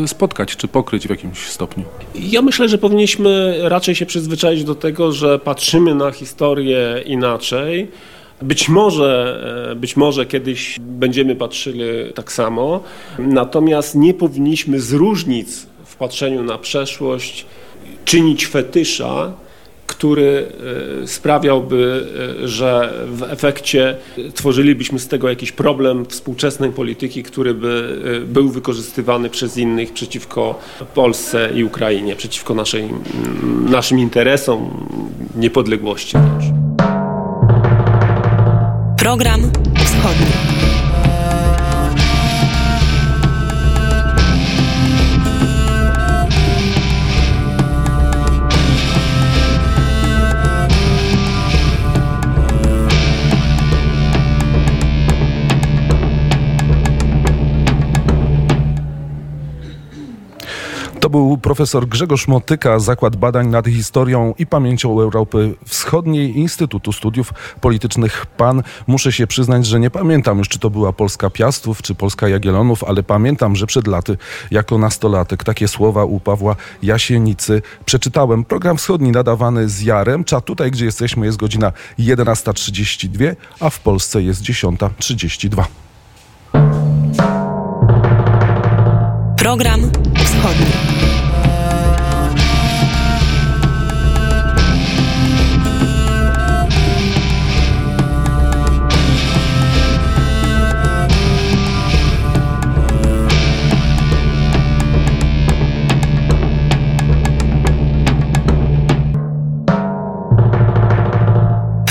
[0.05, 1.85] e, spotkać czy pokryć w jakimś stopniu?
[2.14, 7.88] Ja myślę, że powinniśmy raczej się przyzwyczaić do tego, że patrzymy na historię inaczej.
[8.42, 11.83] Być może, e, być może kiedyś będziemy patrzyli
[12.14, 12.83] tak samo,
[13.18, 17.46] natomiast nie powinniśmy z różnic w patrzeniu na przeszłość
[18.05, 19.33] czynić fetysza,
[19.90, 20.49] który
[21.03, 22.07] e, sprawiałby,
[22.43, 23.97] e, że w efekcie
[24.35, 30.59] tworzylibyśmy z tego jakiś problem współczesnej polityki, który by e, był wykorzystywany przez innych przeciwko
[30.95, 32.88] Polsce i Ukrainie, przeciwko naszej,
[33.71, 34.87] naszym interesom,
[35.37, 36.16] niepodległości.
[38.97, 39.40] Program
[39.77, 40.50] Wschodni.
[61.11, 68.27] Był profesor Grzegorz Motyka, Zakład Badań nad Historią i Pamięcią Europy Wschodniej Instytutu Studiów Politycznych
[68.27, 68.62] PAN.
[68.87, 72.85] Muszę się przyznać, że nie pamiętam już, czy to była Polska Piastów, czy Polska Jagiellonów,
[72.85, 74.16] ale pamiętam, że przed laty,
[74.51, 78.44] jako nastolatek, takie słowa u Pawła Jasienicy przeczytałem.
[78.44, 80.25] Program wschodni nadawany z Jarem.
[80.25, 85.64] Czas tutaj, gdzie jesteśmy, jest godzina 11.32, a w Polsce jest 10.32.
[89.37, 89.81] Program
[90.14, 90.80] wschodni.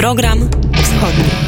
[0.10, 1.38] Program Wschodni.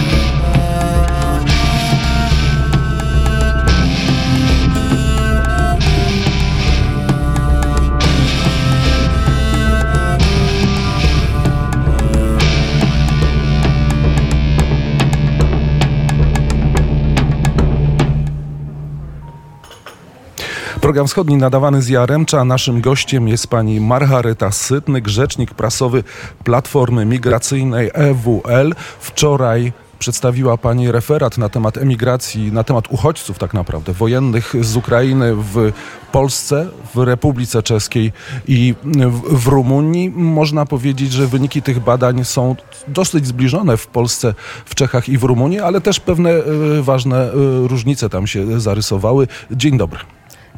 [20.92, 22.46] Program Wschodni nadawany z Jaremcza.
[22.46, 26.04] Naszym gościem jest pani Margareta Sytny, grzecznik prasowy
[26.44, 28.74] Platformy Migracyjnej EWL.
[29.00, 35.36] Wczoraj przedstawiła Pani referat na temat emigracji, na temat uchodźców tak naprawdę, wojennych z Ukrainy
[35.36, 35.72] w
[36.12, 38.12] Polsce, w Republice Czeskiej
[38.48, 38.76] i
[39.30, 40.10] w, Rumunii.
[40.10, 42.56] Można powiedzieć, że wyniki tych badań są
[42.88, 44.34] dosyć zbliżone w Polsce,
[44.66, 47.34] w Czechach i w Rumunii, ale też pewne y, ważne y,
[47.68, 49.28] różnice tam się zarysowały.
[49.52, 50.00] Dzień dobry.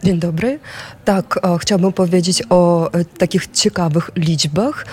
[0.03, 0.59] Dzień dobry.
[1.05, 4.85] Tak, chciałabym powiedzieć o takich ciekawych liczbach.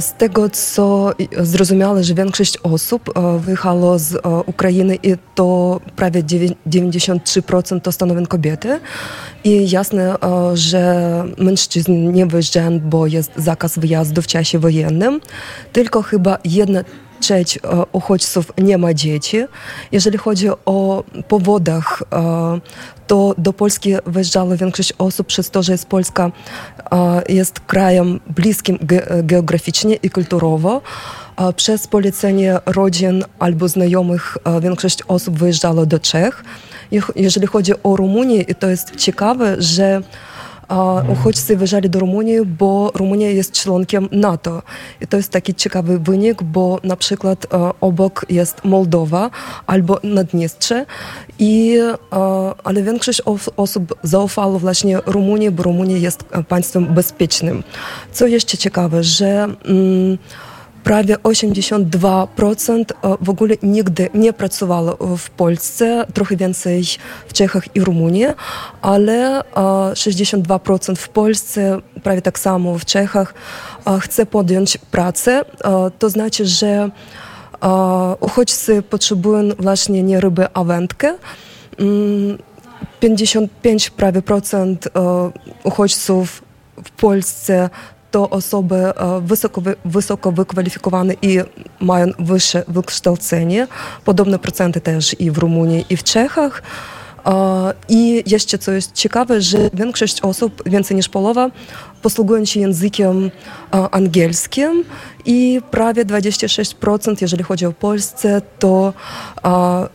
[0.00, 7.92] Z tego, co zrozumiałe, że większość osób wyjechało z Ukrainy i to prawie 93% to
[7.92, 8.80] stanowią kobiety.
[9.44, 10.16] I jasne,
[10.54, 15.20] że mężczyźni nie wyjeżdżają, bo jest zakaz wyjazdu w czasie wojennym.
[15.72, 16.80] Tylko chyba jedna
[17.20, 17.58] trzeć
[17.92, 19.44] uchodźców nie ma dzieci.
[19.92, 22.02] Jeżeli chodzi o powodach,
[23.06, 26.30] to do Polski wyjeżdżało większość osób przez to, że jest Polska
[27.28, 28.78] jest krajem bliskim
[29.22, 30.82] geograficznie i kulturowo.
[31.56, 36.44] Przez polecenie rodzin albo znajomych większość osób wyjeżdżało do Czech.
[37.16, 40.02] Jeżeli chodzi o Rumunię, to jest ciekawe, że
[41.12, 44.62] uchodźcy wyjeżdżali do Rumunii, bo Rumunia jest członkiem NATO.
[45.00, 49.30] I to jest taki ciekawy wynik, bo na przykład a, obok jest Mołdowa
[49.66, 50.86] albo Naddniestrze,
[51.38, 51.78] i,
[52.10, 57.62] a, ale większość os- osób zaufało właśnie Rumunii, bo Rumunia jest e, państwem bezpiecznym.
[58.12, 59.28] Co jeszcze ciekawe, że
[59.64, 60.18] mm,
[60.84, 66.84] prawie 82% e, w ogóle nigdy nie pracowało w Polsce, trochę więcej
[67.28, 68.26] w Czechach i Rumunii,
[68.82, 69.44] ale e,
[69.94, 73.34] 62% w Polsce, prawie tak samo w Czechach,
[73.86, 75.44] e, chce podjąć pracę.
[75.64, 76.90] E, To znaczy, że e,
[78.20, 81.18] uchodźcy potrzebują właśnie nie ryby, a wędkę.
[81.78, 82.38] Mm,
[83.00, 84.90] 55 prawie procent e,
[85.64, 86.42] uchodźców
[86.84, 87.70] w Polsce
[88.10, 91.38] to osoby e, wysoko, wy- wysoko wykwalifikowane i
[91.80, 93.66] mają wyższe wykształcenie.
[94.04, 96.62] Podobne procenty też i w Rumunii, i w Czechach.
[97.26, 101.50] E, I jeszcze co jest ciekawe, że większość osób, więcej niż połowa,
[102.02, 103.30] posługują się językiem
[103.74, 104.84] e, angielskim
[105.26, 108.92] i prawie 26%, jeżeli chodzi o Polsce, to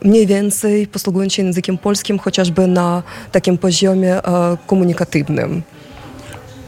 [0.03, 4.19] mniej więcej posługują się językiem polskim, chociażby na takim poziomie
[4.67, 5.61] komunikatywnym.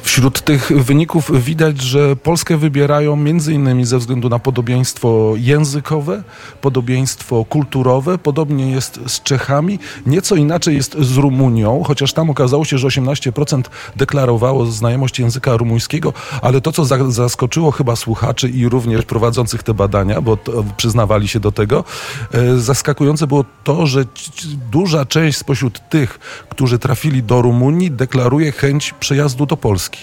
[0.08, 6.24] Wśród tych wyników widać, że Polskę wybierają między innymi ze względu na podobieństwo językowe,
[6.62, 8.18] podobieństwo kulturowe.
[8.18, 9.80] Podobnie jest z Czechami.
[10.06, 13.62] Nieco inaczej jest z Rumunią, chociaż tam okazało się, że 18%
[13.96, 19.74] deklarowało znajomość języka rumuńskiego, ale to, co za- zaskoczyło chyba słuchaczy i również prowadzących te
[19.74, 20.38] badania, bo
[20.78, 21.84] przyznawali się do tego,
[22.34, 24.06] e, zaskakujące było to, że
[24.72, 29.97] duża część spośród tych, którzy trafili do Rumunii, deklaruje chęć przejazdu do Polski.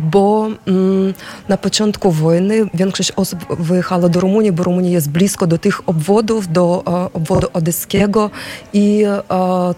[0.00, 1.14] Bo mm,
[1.48, 6.52] na początku wojny większość osób wyjechała do Rumunii, bo Rumunia jest blisko do tych obwodów,
[6.52, 8.30] do e, obwodu odeskiego
[8.72, 9.22] i e,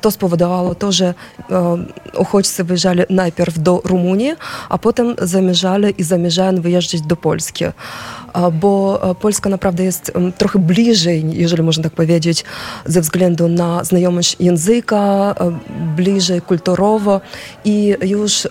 [0.01, 1.15] to spowodowało to, że
[1.51, 1.77] e,
[2.19, 4.33] uchodźcy wyjeżdżali najpierw do Rumunii,
[4.69, 7.65] a potem zamierzali i zamierzają wyjeżdżać do Polski.
[8.53, 12.45] Bo Polska naprawdę jest trochę bliżej, jeżeli można tak powiedzieć,
[12.87, 15.35] ze względu na znajomość języka,
[15.97, 17.21] bliżej kulturowo
[17.65, 18.49] i już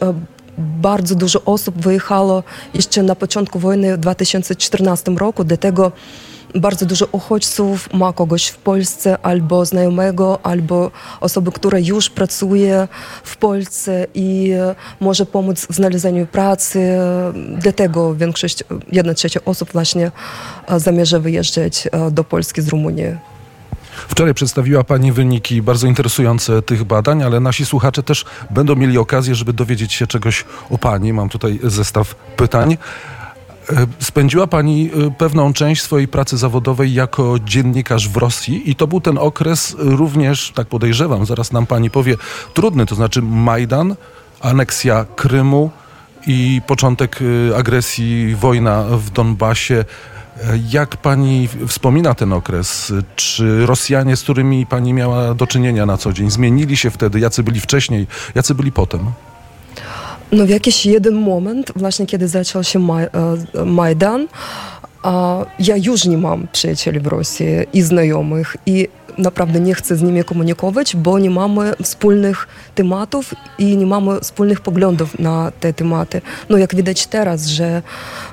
[0.57, 5.91] bardzo dużo osób wyjechało jeszcze na początku wojny w 2014 roku, dlatego
[6.55, 12.88] bardzo dużo uchodźców ma kogoś w Polsce albo znajomego, albo osoby, która już pracuje
[13.23, 16.97] w Polsce i e, może pomóc w znalezieniu pracy.
[17.57, 20.12] Dlatego większość, jedna trzecia osób właśnie
[20.67, 23.05] e, zamierza wyjeżdżać e, do Polski z Rumunii.
[24.07, 29.35] Wczoraj przedstawiła Pani wyniki bardzo interesujące tych badań, ale nasi słuchacze też będą mieli okazję,
[29.35, 31.13] żeby dowiedzieć się czegoś o Pani.
[31.13, 32.77] Mam tutaj zestaw pytań.
[33.71, 38.88] E, Spędziła Pani e, pewną część swojej pracy zawodowej jako dziennikarz w Rosji i to
[38.88, 42.15] był ten okres również, tak podejrzewam, zaraz nam Pani powie,
[42.53, 43.95] trudny, to znaczy Majdan,
[44.41, 45.71] aneksja Krymu
[46.27, 47.19] i początek
[47.51, 49.86] e, agresji, wojna w Donbasie.
[50.69, 52.93] Jak Pani wspomina ten okres?
[53.15, 57.19] Czy Rosjanie, z którymi Pani miała do czynienia na co dzień, zmienili się wtedy?
[57.19, 59.12] Jacy byli wcześniej, jacy byli potem?
[60.31, 64.27] No w jakiś jeden moment, właśnie kiedy zaczął się maj, e, Majdan,
[65.59, 68.87] ja już nie mam przyjaciół w Rosji i znajomych i
[69.17, 74.61] naprawdę nie chcę z nimi komunikować, bo nie mamy wspólnych tematów i nie mamy wspólnych
[74.61, 76.21] poglądów na te tematy.
[76.49, 77.81] No jak widać teraz, że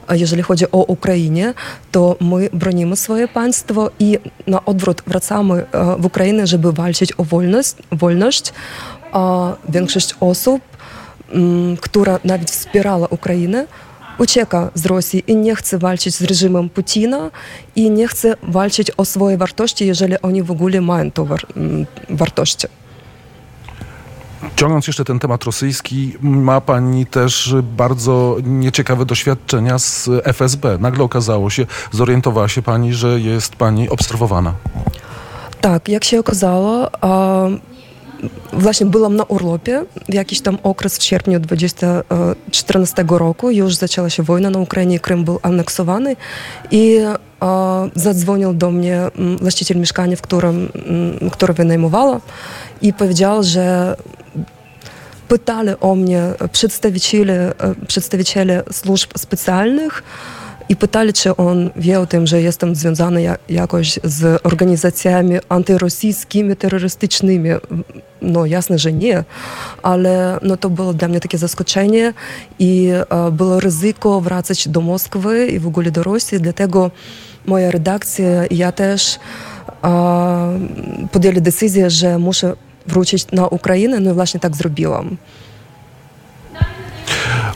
[0.08, 1.54] e, jeżeli chodzi o Ukrainę,
[1.92, 7.24] to my bronimy swoje państwo i na odwrót wracamy e, w Ukrainę, żeby walczyć o
[7.24, 8.52] wolność, wolność
[9.12, 10.75] a większość osób
[11.80, 13.66] która nawet wspierała Ukrainę,
[14.18, 17.30] ucieka z Rosji i nie chce walczyć z reżimem Putina
[17.76, 21.46] i nie chce walczyć o swoje wartości, jeżeli oni w ogóle mają to war,
[22.10, 22.66] wartości.
[24.56, 30.78] Ciągnąc jeszcze ten temat rosyjski, ma Pani też bardzo nieciekawe doświadczenia z FSB.
[30.80, 34.54] Nagle okazało się, zorientowała się Pani, że jest Pani obserwowana.
[35.60, 36.90] Tak, jak się okazało,
[38.52, 43.50] właśnie byłam na urlopie w jakiś tam okres w sierpniu 2014 roku.
[43.50, 46.16] Już zaczęła się wojna na Ukrainie, Krym był aneksowany
[46.70, 46.98] i
[47.40, 52.20] a, zadzwonił do mnie mm, właściciel mieszkania, w którym, mm, które wynajmowała
[52.82, 53.96] i powiedział, że
[55.28, 60.02] pytali o mnie przedstawiciele, e, przedstawiciele służb specjalnych
[61.76, 67.50] wie o tym, że jestem związany ja, jakoś z organizacjami antyrosyjskimi, terrorystycznymi.
[68.22, 69.24] No jasne, że nie,
[69.82, 72.14] ale no, to było dla mnie takie zaskoczenie
[72.58, 76.90] i e, było ryzyko wracać do Moskwy i w ogóle do Rosji, dlatego
[77.46, 79.18] moja redakcja i ja też
[79.84, 79.88] e,
[81.12, 82.56] podjęli decyzję, że muszę
[82.86, 85.16] wrócić na Ukrainę, no i właśnie tak zrobiłam.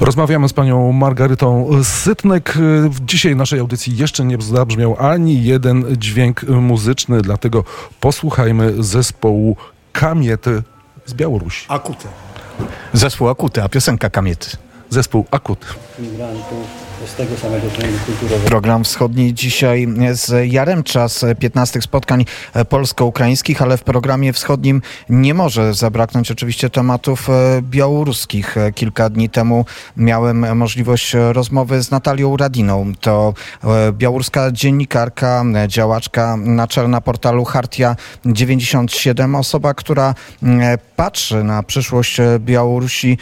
[0.01, 2.55] Rozmawiamy z panią Margarytą Sytnek.
[3.03, 7.65] Dzisiaj w naszej audycji jeszcze nie zabrzmiał ani jeden dźwięk muzyczny, dlatego
[8.01, 9.57] posłuchajmy zespołu
[9.93, 10.63] Kamiety
[11.07, 11.67] z Białorusi.
[11.69, 12.09] Akuty.
[12.93, 14.57] Zespół Akuty, a piosenka Kamiety.
[14.91, 15.77] Zespół Akut.
[17.07, 18.49] Z tego samego kręgu kulturowego.
[18.49, 22.25] Program wschodni dzisiaj z Jaremcza z 15 spotkań
[22.69, 28.57] polsko-ukraińskich, ale w programie wschodnim nie może zabraknąć oczywiście tematów e, białoruskich.
[28.75, 29.65] Kilka dni temu
[29.97, 32.93] miałem możliwość rozmowy z Natalią Radiną.
[33.01, 33.35] To
[33.65, 37.97] e, białoruska dziennikarka, działaczka naczelna portalu Hartia
[38.27, 43.19] 97, osoba, która e, patrzy na przyszłość Białorusi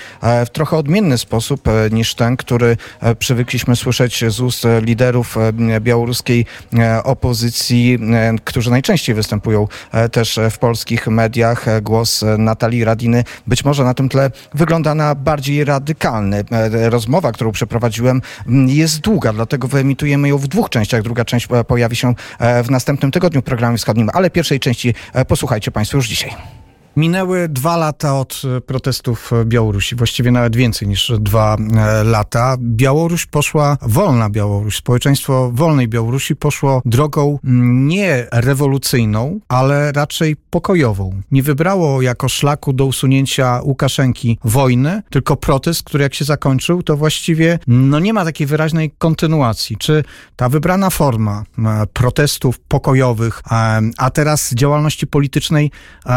[0.46, 2.76] w trochę odmienny sposób niż ten, który
[3.18, 5.36] przywykliśmy słyszeć z ust liderów
[5.80, 6.46] białoruskiej
[7.04, 7.98] opozycji,
[8.44, 9.68] którzy najczęściej występują
[10.12, 11.66] też w polskich mediach.
[11.82, 16.44] Głos Natalii Radiny być może na tym tle wygląda na bardziej radykalny.
[16.70, 18.22] Rozmowa, którą przeprowadziłem
[18.66, 21.02] jest długa, dlatego wyemitujemy ją w dwóch częściach.
[21.02, 22.14] Druga część pojawi się
[22.64, 24.94] w następnym tygodniu w programie wschodnim, ale pierwszej części
[25.28, 26.57] posłuchajcie Państwo już dzisiaj.
[26.98, 32.56] Minęły dwa lata od e, protestów w Białorusi, właściwie nawet więcej niż dwa e, lata.
[32.60, 37.38] Białoruś poszła, wolna Białoruś, społeczeństwo wolnej Białorusi poszło drogą
[37.88, 41.22] nie rewolucyjną, ale raczej pokojową.
[41.30, 46.96] Nie wybrało jako szlaku do usunięcia Łukaszenki wojny, tylko protest, który jak się zakończył, to
[46.96, 49.76] właściwie no nie ma takiej wyraźnej kontynuacji.
[49.76, 50.04] Czy
[50.36, 53.42] ta wybrana forma e, protestów pokojowych,
[53.98, 55.70] a teraz działalności politycznej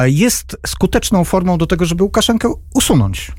[0.06, 3.32] jest skuteczną formą do tego, żeby Łukaszenkę usunąć.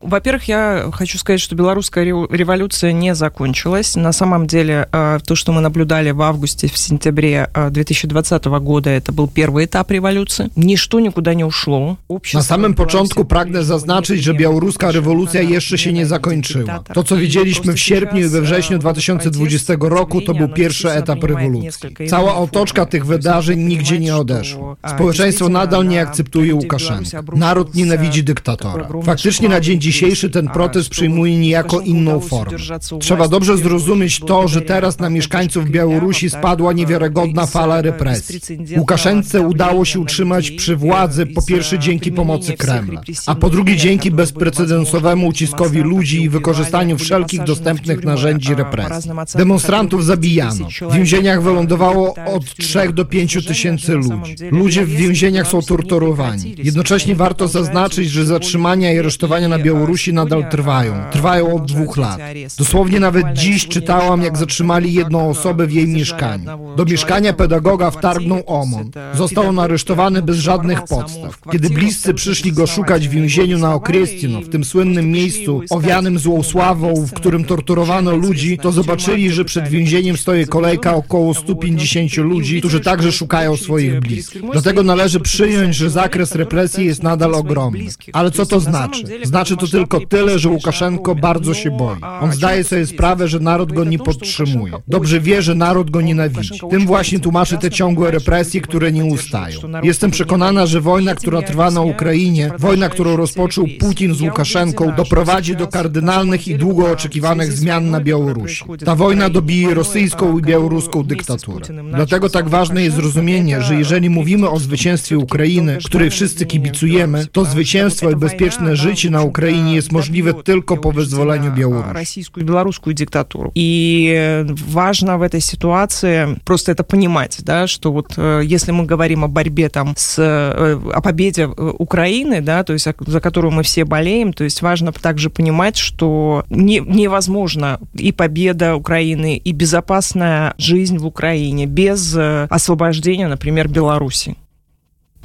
[0.00, 3.96] Во-первых, я хочу сказать, что белорусская революция не закончилась.
[3.96, 4.88] На самом деле,
[5.26, 10.50] то, что мы наблюдали в августе, в сентябре 2020 года, это был первый этап революции.
[10.54, 11.96] Nичто никуда не ушло.
[12.32, 16.84] Na samym początku pragnę zaznaczyć, że białoruska rewolucja jeszcze się nie zakończyła.
[16.94, 21.90] To, co widzieliśmy w sierpniu i we wrześniu 2020 roku, to był pierwszy etap rewolucji.
[22.08, 24.76] Cała otoczka tych wydarzeń nigdzie nie odeszła.
[24.94, 27.22] Społeczeństwo nadal nie akceptuje Łukaszenkę.
[27.34, 28.88] Naród nienawidzi dyktatora.
[29.02, 32.58] Faktycznie na dzień dzisiejszy ten protest przyjmuje niejako inną formę.
[33.00, 38.40] Trzeba dobrze zrozumieć to, że teraz na mieszkańców Białorusi spadła niewiarygodna fala represji.
[38.78, 44.10] Łukaszence udało się utrzymać przy władzy po pierwsze dzięki pomocy Kremla, a po drugie dzięki
[44.10, 49.10] bezprecedensowemu uciskowi ludzi i wykorzystaniu wszelkich dostępnych narzędzi represji.
[49.34, 50.68] Demonstrantów zabijano.
[50.90, 54.36] W więzieniach wylądowało od 3 do 5 tysięcy ludzi.
[54.50, 56.54] Ludzie w więzieniach są torturowani.
[56.58, 60.94] Jednocześnie warto zaznaczyć, że zatrzymania i aresztowania na Białorusi Białorusi nadal trwają.
[61.10, 62.20] Trwają od dwóch lat.
[62.58, 66.50] Dosłownie nawet dziś czytałam, jak zatrzymali jedną osobę w jej mieszkaniu.
[66.76, 68.90] Do mieszkania pedagoga wtargnął OMON.
[69.14, 71.40] Został on aresztowany bez żadnych podstaw.
[71.52, 76.42] Kiedy bliscy przyszli go szukać w więzieniu na Okrestino, w tym słynnym miejscu owianym złą
[76.42, 82.58] sławą, w którym torturowano ludzi, to zobaczyli, że przed więzieniem stoi kolejka około 150 ludzi,
[82.58, 84.42] którzy także szukają swoich bliskich.
[84.52, 87.84] Dlatego należy przyjąć, że zakres represji jest nadal ogromny.
[88.12, 89.04] Ale co to znaczy?
[89.22, 91.96] Znaczy to tylko tyle, że Łukaszenko bardzo się boi.
[92.20, 94.72] On zdaje sobie sprawę, że naród go nie podtrzymuje.
[94.88, 96.60] Dobrze wie, że naród go nienawidzi.
[96.70, 99.60] Tym właśnie tłumaczy te ciągłe represje, które nie ustają.
[99.82, 105.56] Jestem przekonana, że wojna, która trwa na Ukrainie, wojna, którą rozpoczął Putin z Łukaszenką, doprowadzi
[105.56, 108.64] do kardynalnych i długo oczekiwanych zmian na Białorusi.
[108.84, 111.66] Ta wojna dobije rosyjską i białoruską dyktaturę.
[111.94, 117.44] Dlatego tak ważne jest zrozumienie, że jeżeli mówimy o zwycięstwie Ukrainy, której wszyscy kibicujemy, to
[117.44, 121.94] zwycięstwo i bezpieczne życie na Ukrainie Украине есть możliwe tylko по вызволению Беларуси.
[121.94, 123.52] Российскую и белорусскую диктатуру.
[123.54, 129.28] И важно в этой ситуации просто это понимать, да, что вот если мы говорим о
[129.28, 134.44] борьбе там с, о победе Украины, да, то есть за которую мы все болеем, то
[134.44, 141.66] есть важно также понимать, что не, невозможно и победа Украины, и безопасная жизнь в Украине
[141.66, 144.36] без освобождения, например, Беларуси.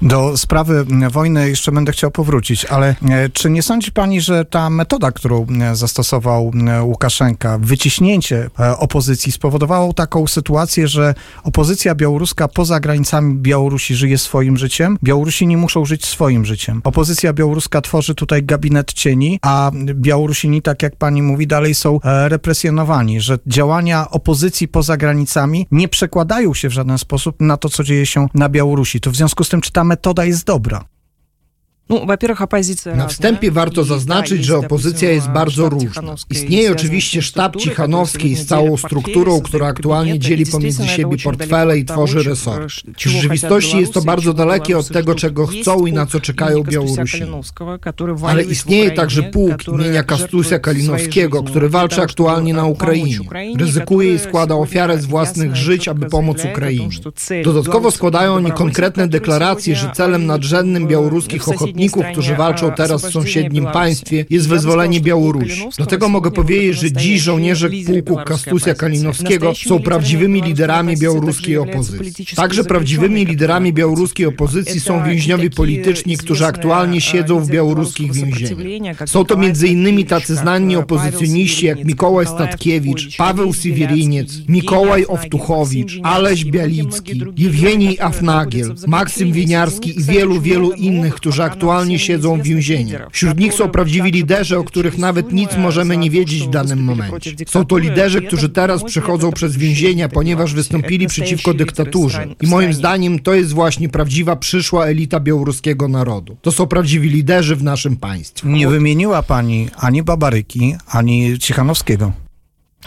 [0.04, 4.70] Do sprawy wojny jeszcze będę chciał powrócić, ale e, czy nie sądzi pani, że ta
[4.70, 12.80] metoda, którą e, zastosował e, Łukaszenka, wyciśnięcie opozycji, spowodowało taką sytuację, że opozycja białoruska poza
[12.80, 16.82] granicami Białorusi żyje swoim życiem, Białorusini muszą żyć swoim życiem.
[16.84, 23.22] Opozycja białoruska tworzy tutaj gabinet cieni, a Białorusini, tak jak pani mówi, dalej są represjonowani,
[23.22, 28.06] że działania opozycji poza granicami nie przekładają się w żaden sposób na to, co dzieje
[28.06, 29.02] się na Białorusi.
[29.02, 30.93] To w związku z tym, czy ta metoda jest dobra.
[31.89, 36.15] Ну, во-первых, оппозиция Na wstępie warto zaznaczyć, że opozycja jest bardzo różna.
[36.31, 42.23] Istnieje oczywiście sztab Cichanowskiej z całą strukturą, która aktualnie dzieli pomiędzy siebie portfele i tworzy
[42.23, 42.73] resort.
[42.99, 47.31] W rzeczywistości jest to bardzo dalekie od tego, czego chcą i na co czekają Białorusini.
[48.27, 53.19] Ale istnieje także pułk imienia Kastusia Kalinowskiego, który walczy aktualnie na Ukrainie.
[53.59, 56.89] Ryzykuje i składa ofiarę z własnych żyć, aby pomóc Ukrainie.
[57.45, 61.72] Dodatkowo składają oni konkretne deklaracje, że celem nadrzędnym białoruskich ochotników,
[62.12, 65.64] którzy walczą teraz w sąsiednim państwie, jest wyzwolenie Białorusi.
[65.78, 67.70] Do tego mogę powiedzieć, że dziś żołnierze
[68.06, 72.26] pułku Kastusia Kalinowskiego są prawdziwymi liderami białoruskiej opozycji.
[72.36, 78.98] Także prawdziwymi liderami białoruskiej opozycji są więźniowie polityczni, którzy aktualnie siedzą w białoruskich więzieniach.
[79.06, 86.46] Są to między innymi tacy znani opozycjoniści jak Mikołaj Statkiewicz, Paweł Siewieriniec, Mikołaj Owtuchowicz, Aleś
[86.46, 91.63] Bialicki, Jewgenij Afnagiel, Maksym Winiarski i wielu, wielu innych, którzy aktualnie
[91.98, 93.08] siedzą w więzieniach.
[93.12, 97.32] Wśród nich są prawdziwi liderzy, o których nawet nic możemy nie wiedzieć w danym momencie.
[97.48, 102.28] Są to liderzy, którzy teraz przechodzą przez więzienia, ponieważ wystąpili przeciwko dyktaturze.
[102.42, 106.38] I moim zdaniem to jest właśnie prawdziwa przyszła elita białoruskiego narodu.
[106.42, 108.50] To są prawdziwi liderzy w naszym państwie.
[108.50, 112.23] Nie wymieniła pani ani Babaryki, ani Cichanowskiego.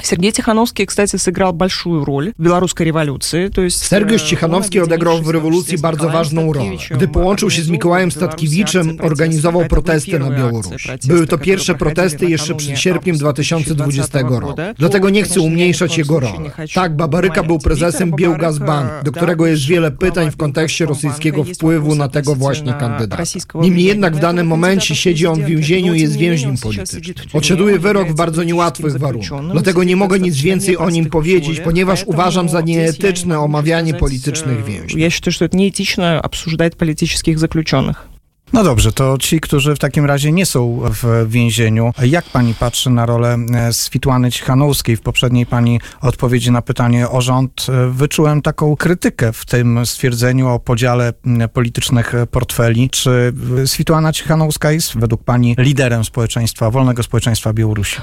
[0.03, 3.49] Сергей Тихановский, кстати, сыграл большую роль в белорусской революции.
[3.49, 6.69] То есть, Sergiusz Cichanowski odegrał w rewolucji bardzo ważną rolę.
[6.91, 10.89] Gdy połączył się z Mikołajem Statkiewiczem, organizował protesty na Białorusi.
[11.07, 14.61] Były to pierwsze protesty jeszcze przed sierpniem 2020 roku.
[14.77, 16.49] Dlatego nie chcę umniejszać jego roli.
[16.73, 22.07] Tak, Babaryka był prezesem Białgazbank, do którego jest wiele pytań w kontekście rosyjskiego wpływu na
[22.07, 23.23] tego właśnie kandydata.
[23.55, 27.03] Niemniej jednak w danym momencie siedzi on w więzieniu i jest więźniem politycznym.
[27.33, 29.51] Odsiaduje wyrok w bardzo niełatwych warunkach.
[29.51, 34.99] Dlatego nie mogę nic więcej o nim powiedzieć, ponieważ uważam za nieetyczne omawianie politycznych więźniów.
[34.99, 38.11] Я считаю, что это неэтично обсуждать политических заключенных.
[38.53, 42.89] No dobrze, to ci, którzy w takim razie nie są w więzieniu, jak pani patrzy
[42.89, 44.97] na rolę e, Switłany Cichanowskiej?
[44.97, 50.49] W poprzedniej pani odpowiedzi na pytanie o rząd e, wyczułem taką krytykę w tym stwierdzeniu
[50.49, 52.89] o podziale m, politycznych portfeli.
[52.89, 57.97] Czy e, Switłana Cichanowska jest według pani liderem społeczeństwa, wolnego społeczeństwa Białorusi?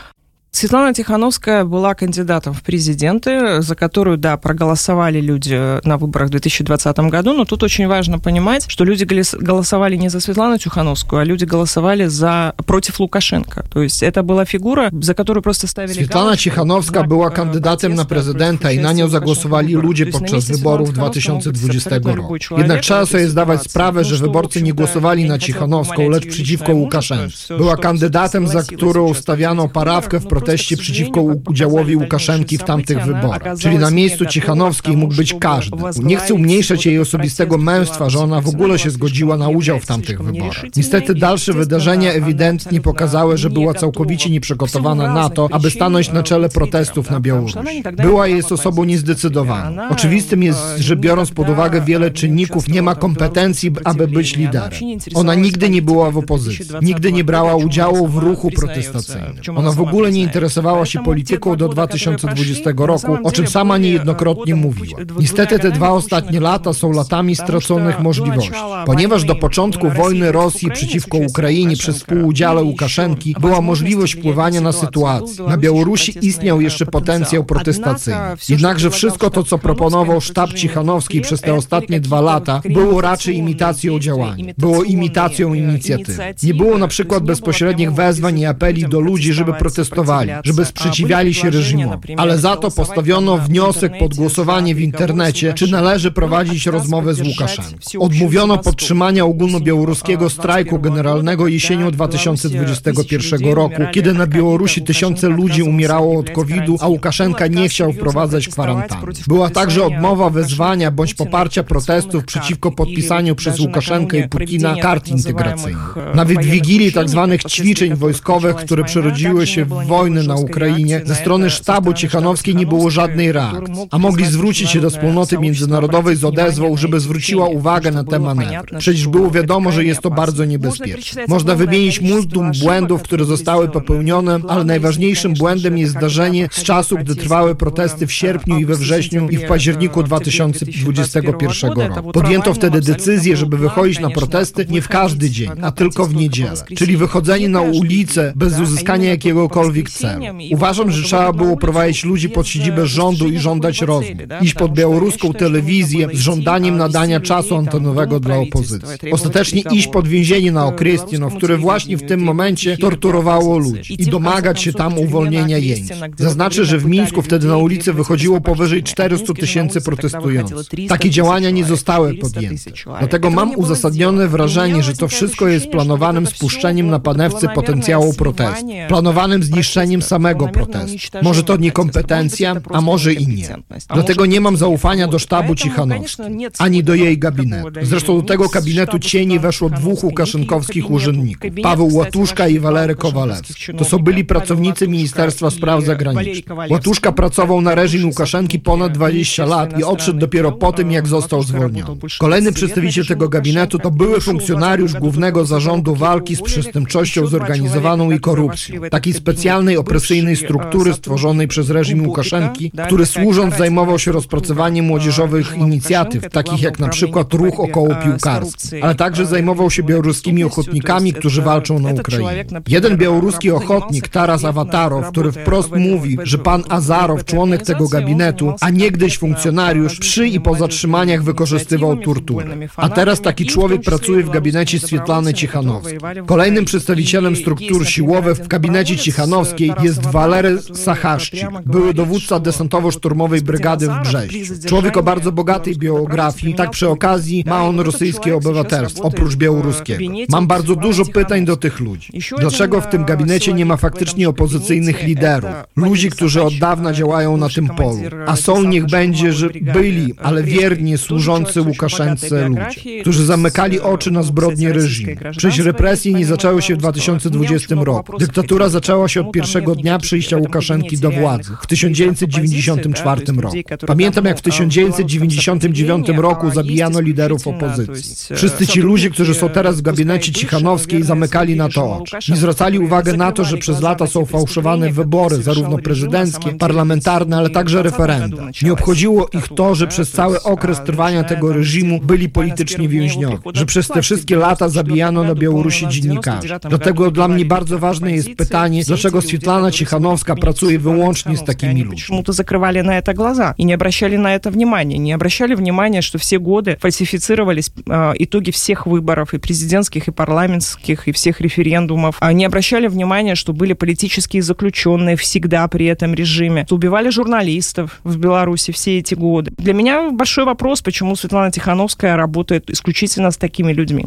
[0.56, 7.00] Светлана Тихановская была кандидатом в президенты, за которую, да, проголосовали люди на выборах в 2020
[7.00, 11.46] году, но тут очень важно понимать, что люди голосовали не за Светлану Тихановскую, а люди
[11.46, 13.66] голосовали за против Лукашенко.
[13.74, 17.96] То есть это была фигура, за которую просто ставили Светлана галочку, Тихановская была э, кандидатом
[17.96, 22.22] на президента и на нее заголосовали люди podczas выборов 2020 года.
[22.58, 27.34] Jednak trzeba sobie zdawać sprawę, że wyborcy nie głosowali na Cichanowską, лишь против Лукашенко.
[27.50, 33.42] Была кандидатом, за которую уставяно parawkę в procesie proteście przeciwko udziałowi Łukaszenki w tamtych wyborach.
[33.60, 35.78] Czyli na miejscu Cichanowskiej mógł być każdy.
[36.04, 39.86] Nie chcę umniejszać jej osobistego męstwa, że ona w ogóle się zgodziła na udział w
[39.86, 40.64] tamtych wyborach.
[40.76, 46.50] Niestety dalsze wydarzenia ewidentnie pokazały, że była całkowicie nieprzygotowana na to, aby stanąć na czele
[46.50, 47.56] protestów na Białorusi.
[47.98, 49.90] Była jest osobą niezdecydowaną.
[49.90, 54.72] Oczywistym jest, że biorąc pod uwagę wiele czynników, nie ma kompetencji, aby być liderem.
[55.14, 59.34] Ona nigdy nie była w opozycji, nigdy nie brała udziału w ruchu protestacyjnym.
[59.56, 65.00] Ona w ogóle nie interesowała się polityką do 2020 roku, o czym sama niejednokrotnie mówiła.
[65.20, 68.52] Niestety te dwa ostatnie lata są latami straconych możliwości,
[68.86, 75.46] ponieważ do początku wojny Rosji przeciwko Ukrainie przez współudziale Łukaszenki była możliwość wpływania na sytuację.
[75.46, 78.20] Na Białorusi istniał jeszcze potencjał protestacyjny.
[78.50, 84.00] Jednakże wszystko to, co proponował sztab Cichanowski przez te ostatnie dwa lata, było raczej imitacją
[84.00, 84.54] działania.
[84.58, 86.24] Było imitacją inicjatywy.
[86.44, 91.50] Nie było na przykład bezpośrednich wezwań i apeli do ludzi, żeby protestowali, żeby sprzeciwiali się
[91.50, 92.16] reżimowi.
[92.18, 97.72] Ale za to postawiono wniosek pod głosowanie w internecie, czy należy prowadzić rozmowę z Łukaszenką.
[98.00, 106.30] Odmówiono podtrzymania ogólnobiałoruskiego strajku generalnego jesienią 2021 roku, kiedy na Białorusi tysiące ludzi umierało od
[106.30, 109.14] COVID-u, a Łukaszenka nie chciał wprowadzać kwarantanny.
[109.28, 115.96] Była także odmowa wezwania bądź poparcia protestów przeciwko podpisaniu przez Łukaszenkę i Putina kart integracyjnych.
[116.16, 117.38] Nawet w wigilii tzw.
[117.50, 122.90] ćwiczeń wojskowych, które przerodziły się w wojnę na Ukrainie, ze strony sztabu Cichanowskiej nie było
[122.90, 128.04] żadnej reakcji, a mogli zwrócić się do wspólnoty międzynarodowej z odezwą, żeby zwróciła uwagę na
[128.04, 128.78] te manewry.
[128.78, 131.26] Przecież było wiadomo, że jest to bardzo niebezpieczne.
[131.28, 137.16] Można wymienić multum błędów, które zostały popełnione, ale najważniejszym błędem jest zdarzenie z czasu, gdy
[137.16, 142.12] trwały protesty w sierpniu i we wrześniu i w październiku 2021 roku.
[142.12, 146.54] Podjęto wtedy decyzję, żeby wychodzić na protesty nie w każdy dzień, a tylko w niedzielę.
[146.78, 150.26] Czyli wychodzenie na ulicę bez uzyskania jakiegokolwiek celu.
[150.52, 154.18] Uważam, że trzeba było prowadzić ludzi pod siedzibę rządu i żądać rozmów.
[154.42, 159.12] Iść pod białoruską telewizję z żądaniem nadania czasu antenowego dla opozycji.
[159.12, 164.62] Ostatecznie iść pod więzienie na Okrestino, które właśnie w tym momencie torturowało ludzi i domagać
[164.62, 165.98] się tam uwolnienia jeńców.
[166.18, 170.58] Zaznaczę, że w Mińsku wtedy na ulicę wychodziło powyżej 400 tysięcy protestujących.
[170.90, 172.72] Takie działania nie zostały podjęte.
[173.00, 179.44] Dlatego mam uzasadnione wrażenie, że to wszystko jest planowanym spuszczeniem na panewce potencjału protestu, planowanym
[179.44, 181.18] zniszczeniem samego protestu.
[181.22, 183.56] Może to niekompetencja, a może i nie.
[183.94, 186.26] Dlatego nie mam zaufania do sztabu Cichanowskiej,
[186.58, 187.70] ani do jej gabinetu.
[187.82, 193.74] Zresztą do tego gabinetu cieni weszło dwóch łukaszenkowskich urzędników, Paweł Łatuszka i Walery Kowalewski.
[193.78, 196.58] To są byli pracownicy Ministerstwa Spraw Zagranicznych.
[196.70, 201.44] Łatuszka pracował na reżim Łukaszenki ponad 20 lat i odszedł dopiero po tym, jak został
[201.44, 201.98] zwolniony.
[202.20, 208.82] Kolejny przedstawiciel tego gabinetu to były funkcjonariusz Głównego Zarządu Walki z Przestępczością Zorganizowaną i Korupcją,
[208.92, 216.30] takiej specjalnej opresyjnej struktury stworzonej przez reżim Łukaszenki, który służąc zajmował się rozpracowaniem młodzieżowych inicjatyw,
[216.30, 221.80] takich jak na przykład ruch około piłkarski, ale także zajmował się białoruskimi ochotnikami, którzy walczą
[221.80, 222.46] na Ukrainie.
[222.68, 228.70] Jeden białoruski ochotnik, Taras Awatarow, który wprost mówi, że pan Azarow, członek tego gabinetu, a
[228.70, 232.58] niegdyś funkcjonariusz, przy i po zatrzymaniach wykorzystywał torturę.
[232.78, 236.00] A teraz taki człowiek pracuje w gabinecie Swietlany Cichanowskiej.
[236.26, 244.02] Kolejnym przedstawicielem struktur siłowych w gabinecie Cichanowskiej jest Walery Sachaszczyk, były dowódca desantowo-szturmowej brygady w
[244.02, 244.54] Brześciu.
[244.68, 250.14] Człowiek o bardzo bogatej biografii, tak przy okazji ma on rosyjskie obywatelstwo, oprócz białoruskiego.
[250.30, 252.12] Mam bardzo dużo pytań do tych ludzi.
[252.40, 255.52] Dlaczego w tym gabinecie nie ma faktycznie opozycyjnych liderów?
[255.76, 258.00] Ludzi, którzy od dawna działają na tym polu.
[258.28, 264.24] A są, niech będzie, że byli, ale wiernie służący Łukaszence ludzie, którzy zamykali oczy na
[264.24, 265.16] zbrodnie reżimu.
[265.38, 268.18] Przecież represje nie zaczęły się w 2020 roku.
[268.18, 273.58] Dyktatura zaczęła się od pierwszego dnia przyjścia Łukaszenki do władzy w 1994 roku.
[273.88, 278.36] Pamiętam, jak w 1999 roku zabijano liderów opozycji.
[278.36, 282.18] Wszyscy ci ludzie, którzy są teraz w gabinecie Cichanowskiej, zamykali na to oczy.
[282.30, 287.50] Nie zwracali uwagi na to, że przez lata są fałszowane wybory, zarówno prezydenckie, parlamentarne, ale
[287.50, 288.50] także referenda.
[288.62, 293.66] Nie obchodziło ich to, że przez cały okres trwania tego reżimu byli politycznie więźniowie, że
[293.66, 296.48] przez te wszystkie lata zabijano na Białorusi dziennikarzy.
[296.70, 302.02] Dlatego dla mnie bardzo ważne jest pytanie, dlaczego Swietlana Cichanowska pracuje wyłącznie z takimi ludźmi.
[302.02, 304.98] Почему-то закрывали на это глаза и не обращали на это внимания.
[304.98, 311.08] Не обращали внимания, что все годы фальсифицировались э, итоги всех выборов, и президентских, и парламентских,
[311.08, 312.16] и всех референдумов.
[312.20, 316.66] А не обращали внимания, что были политические заключенные всегда при этом режиме.
[316.70, 319.52] Убивали журналистов в Беларуси все эти годы.
[319.58, 324.06] Для меня большой вопрос, почему Светлана Тихановская работает исключительно с такими людьми.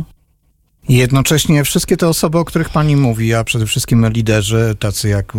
[0.89, 5.33] Jednocześnie wszystkie te osoby, o których pani mówi, a przede wszystkim liderzy, tacy jak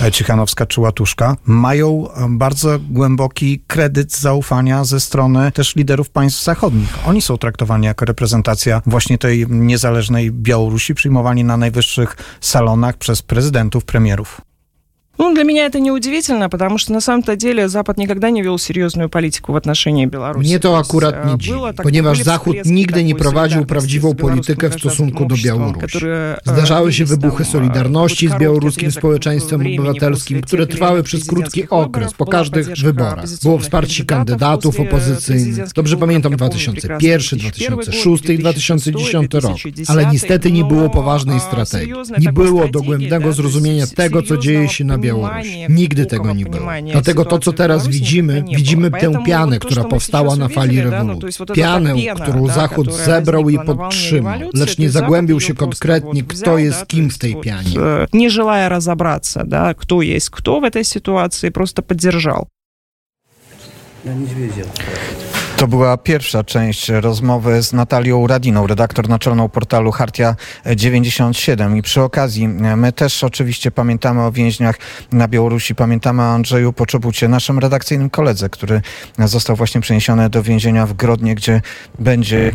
[0.00, 6.44] e, Cichanowska czy Łatuszka, mają e, bardzo głęboki kredyt zaufania ze strony też liderów państw
[6.44, 6.98] zachodnich.
[7.06, 13.84] Oni są traktowani jako reprezentacja właśnie tej niezależnej Białorusi, przyjmowani na najwyższych salonach przez prezydentów,
[13.84, 14.47] premierów.
[15.23, 19.09] Ну, для меня это неудивительно, потому что на самом-то деле Запад никогда не вел серьезную
[19.09, 20.47] политику в отношении Беларуси.
[20.47, 25.35] Mnie to akurat nie dziwi, ponieważ Zachód nigdy nie prowadził prawdziwą politykę w stosunku do
[25.43, 25.99] Białorusi.
[26.45, 32.67] Zdarzały się wybuchy solidarności z białoruskim społeczeństwem obywatelskim, które trwały przez krótki okres, po każdych
[32.67, 33.25] wyborach.
[33.43, 35.73] Było wsparcie kandydatów opozycyjnych.
[35.73, 39.57] Dobrze pamiętam 2001, 2006 i 2010 rok.
[39.87, 41.93] Ale niestety nie było poważnej strategii.
[42.19, 45.06] Nie było dogłębnego zrozumienia tego, co dzieje się na Białorusi.
[45.07, 45.47] Białoruś.
[45.69, 46.67] Nigdy tego nie było.
[46.91, 51.45] Dlatego to, co teraz widzimy, widzimy tę pianę, która powstała na fali rewolucji.
[51.53, 57.17] Pianę, którą Zachód zebrał i podtrzymał, lecz nie zagłębił się konkretnie, kto jest kim w
[57.17, 57.75] tej pianie.
[58.13, 62.47] Nie желая разобраться, да, кто есть кто в этой ситуации, просто поддержал.
[65.58, 70.36] To była pierwsza część rozmowy z Natalią Radiną, redaktor naczelną portalu Hartia
[70.76, 71.76] 97.
[71.76, 74.78] I przy okazji my też oczywiście pamiętamy o więźniach
[75.12, 78.80] na Białorusi, pamiętamy o Andrzeju Poczobucie, naszym redakcyjnym koledze, który
[79.18, 81.60] został właśnie przeniesiony do więzienia w Grodnie, gdzie
[81.98, 82.52] będzie.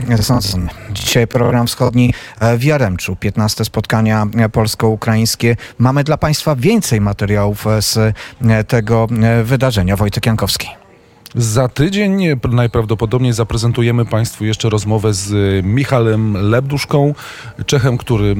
[0.91, 2.13] Dzisiaj program wschodni
[2.57, 5.55] w Jaremczu, 15 spotkania polsko-ukraińskie.
[5.79, 8.15] Mamy dla Państwa więcej materiałów z
[8.67, 9.07] tego
[9.43, 9.95] wydarzenia.
[9.95, 10.82] Wojtek Jankowski.
[11.35, 17.13] Za tydzień najprawdopodobniej zaprezentujemy Państwu jeszcze rozmowę z Michalem Lebduszką,
[17.65, 18.35] Czechem, który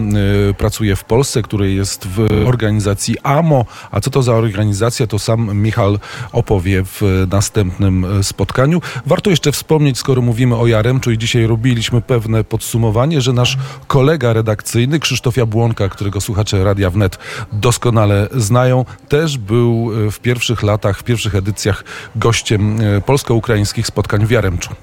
[0.50, 3.66] y, pracuje w Polsce, który jest w organizacji AMO.
[3.92, 6.00] A co to za organizacja, to sam Michal
[6.32, 8.82] opowie w następnym spotkaniu.
[9.06, 14.34] Warto jeszcze wspomnieć, skoro mówimy o Jaremczu i dzisiaj robiliśmy pewne podsumowanie, że nasz kolega
[14.34, 17.20] redakcyjny Krzysztof Jabłonka, którego słuchacze Radia Wnet
[17.52, 21.84] doskonale znają, też był w pierwszych latach, w pierwszych edycjach
[22.16, 24.76] gościem e, polsko-ukraińskich spotkań w Jaremczu.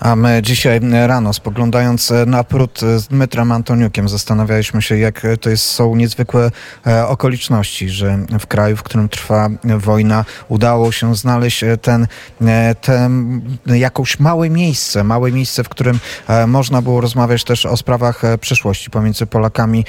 [0.00, 5.64] A my dzisiaj rano, spoglądając na pród z Dmytrem Antoniukiem, zastanawialiśmy się, jak to jest,
[5.64, 6.50] są niezwykłe
[6.86, 12.06] e, okoliczności, że w kraju, w którym trwa wojna, udało się znaleźć ten,
[12.46, 16.00] e, ten jakąś małe miejsce, małe miejsce, w którym
[16.46, 19.84] można było rozmawiać też o sprawach przyszłości pomiędzy Polakami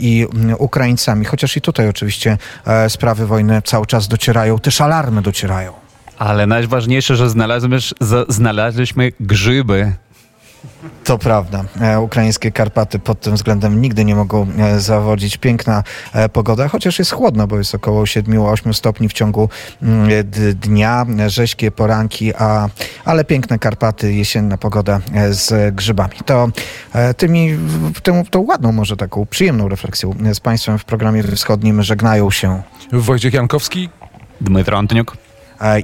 [0.00, 0.26] i
[0.58, 1.24] Ukraińcami.
[1.24, 2.38] Chociaż i tutaj oczywiście
[2.88, 5.83] sprawy wojny cały czas docierają, też alarmy docierają.
[6.18, 7.30] Ale najważniejsze, że
[8.28, 9.92] znaleźliśmy, grzyby.
[11.04, 11.64] To prawda.
[11.80, 15.36] E, ukraińskie Karpaty pod tym względem nigdy nie mogą e, zawodzić.
[15.36, 19.48] Piękna e, pogoda, chociaż jest chłodno, bo jest około 7-8 stopni w ciągu
[19.82, 20.08] mm,
[20.54, 22.68] dnia, rześkie poranki, a,
[23.04, 25.00] ale piękne Karpaty, jesienna pogoda
[25.30, 26.14] z grzybami.
[26.24, 26.48] To
[27.16, 27.58] tymi,
[28.02, 32.62] tą, tą ładną, może taką przyjemną refleksją z Państwem w programie wschodnim żegnają się
[32.92, 33.88] Wojciech Jankowski,
[34.40, 35.23] Dmytro Antoniuk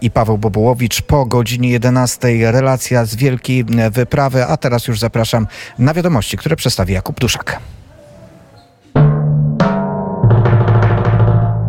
[0.03, 1.03] i Paweł Bobułowicz.
[1.03, 5.47] Po godzinie 11 relacja z wielkiej wyprawy, a teraz już zapraszam
[5.79, 7.61] na wiadomości, które przedstawi Jakub Duszak.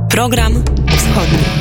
[0.10, 1.61] Program Wschodni.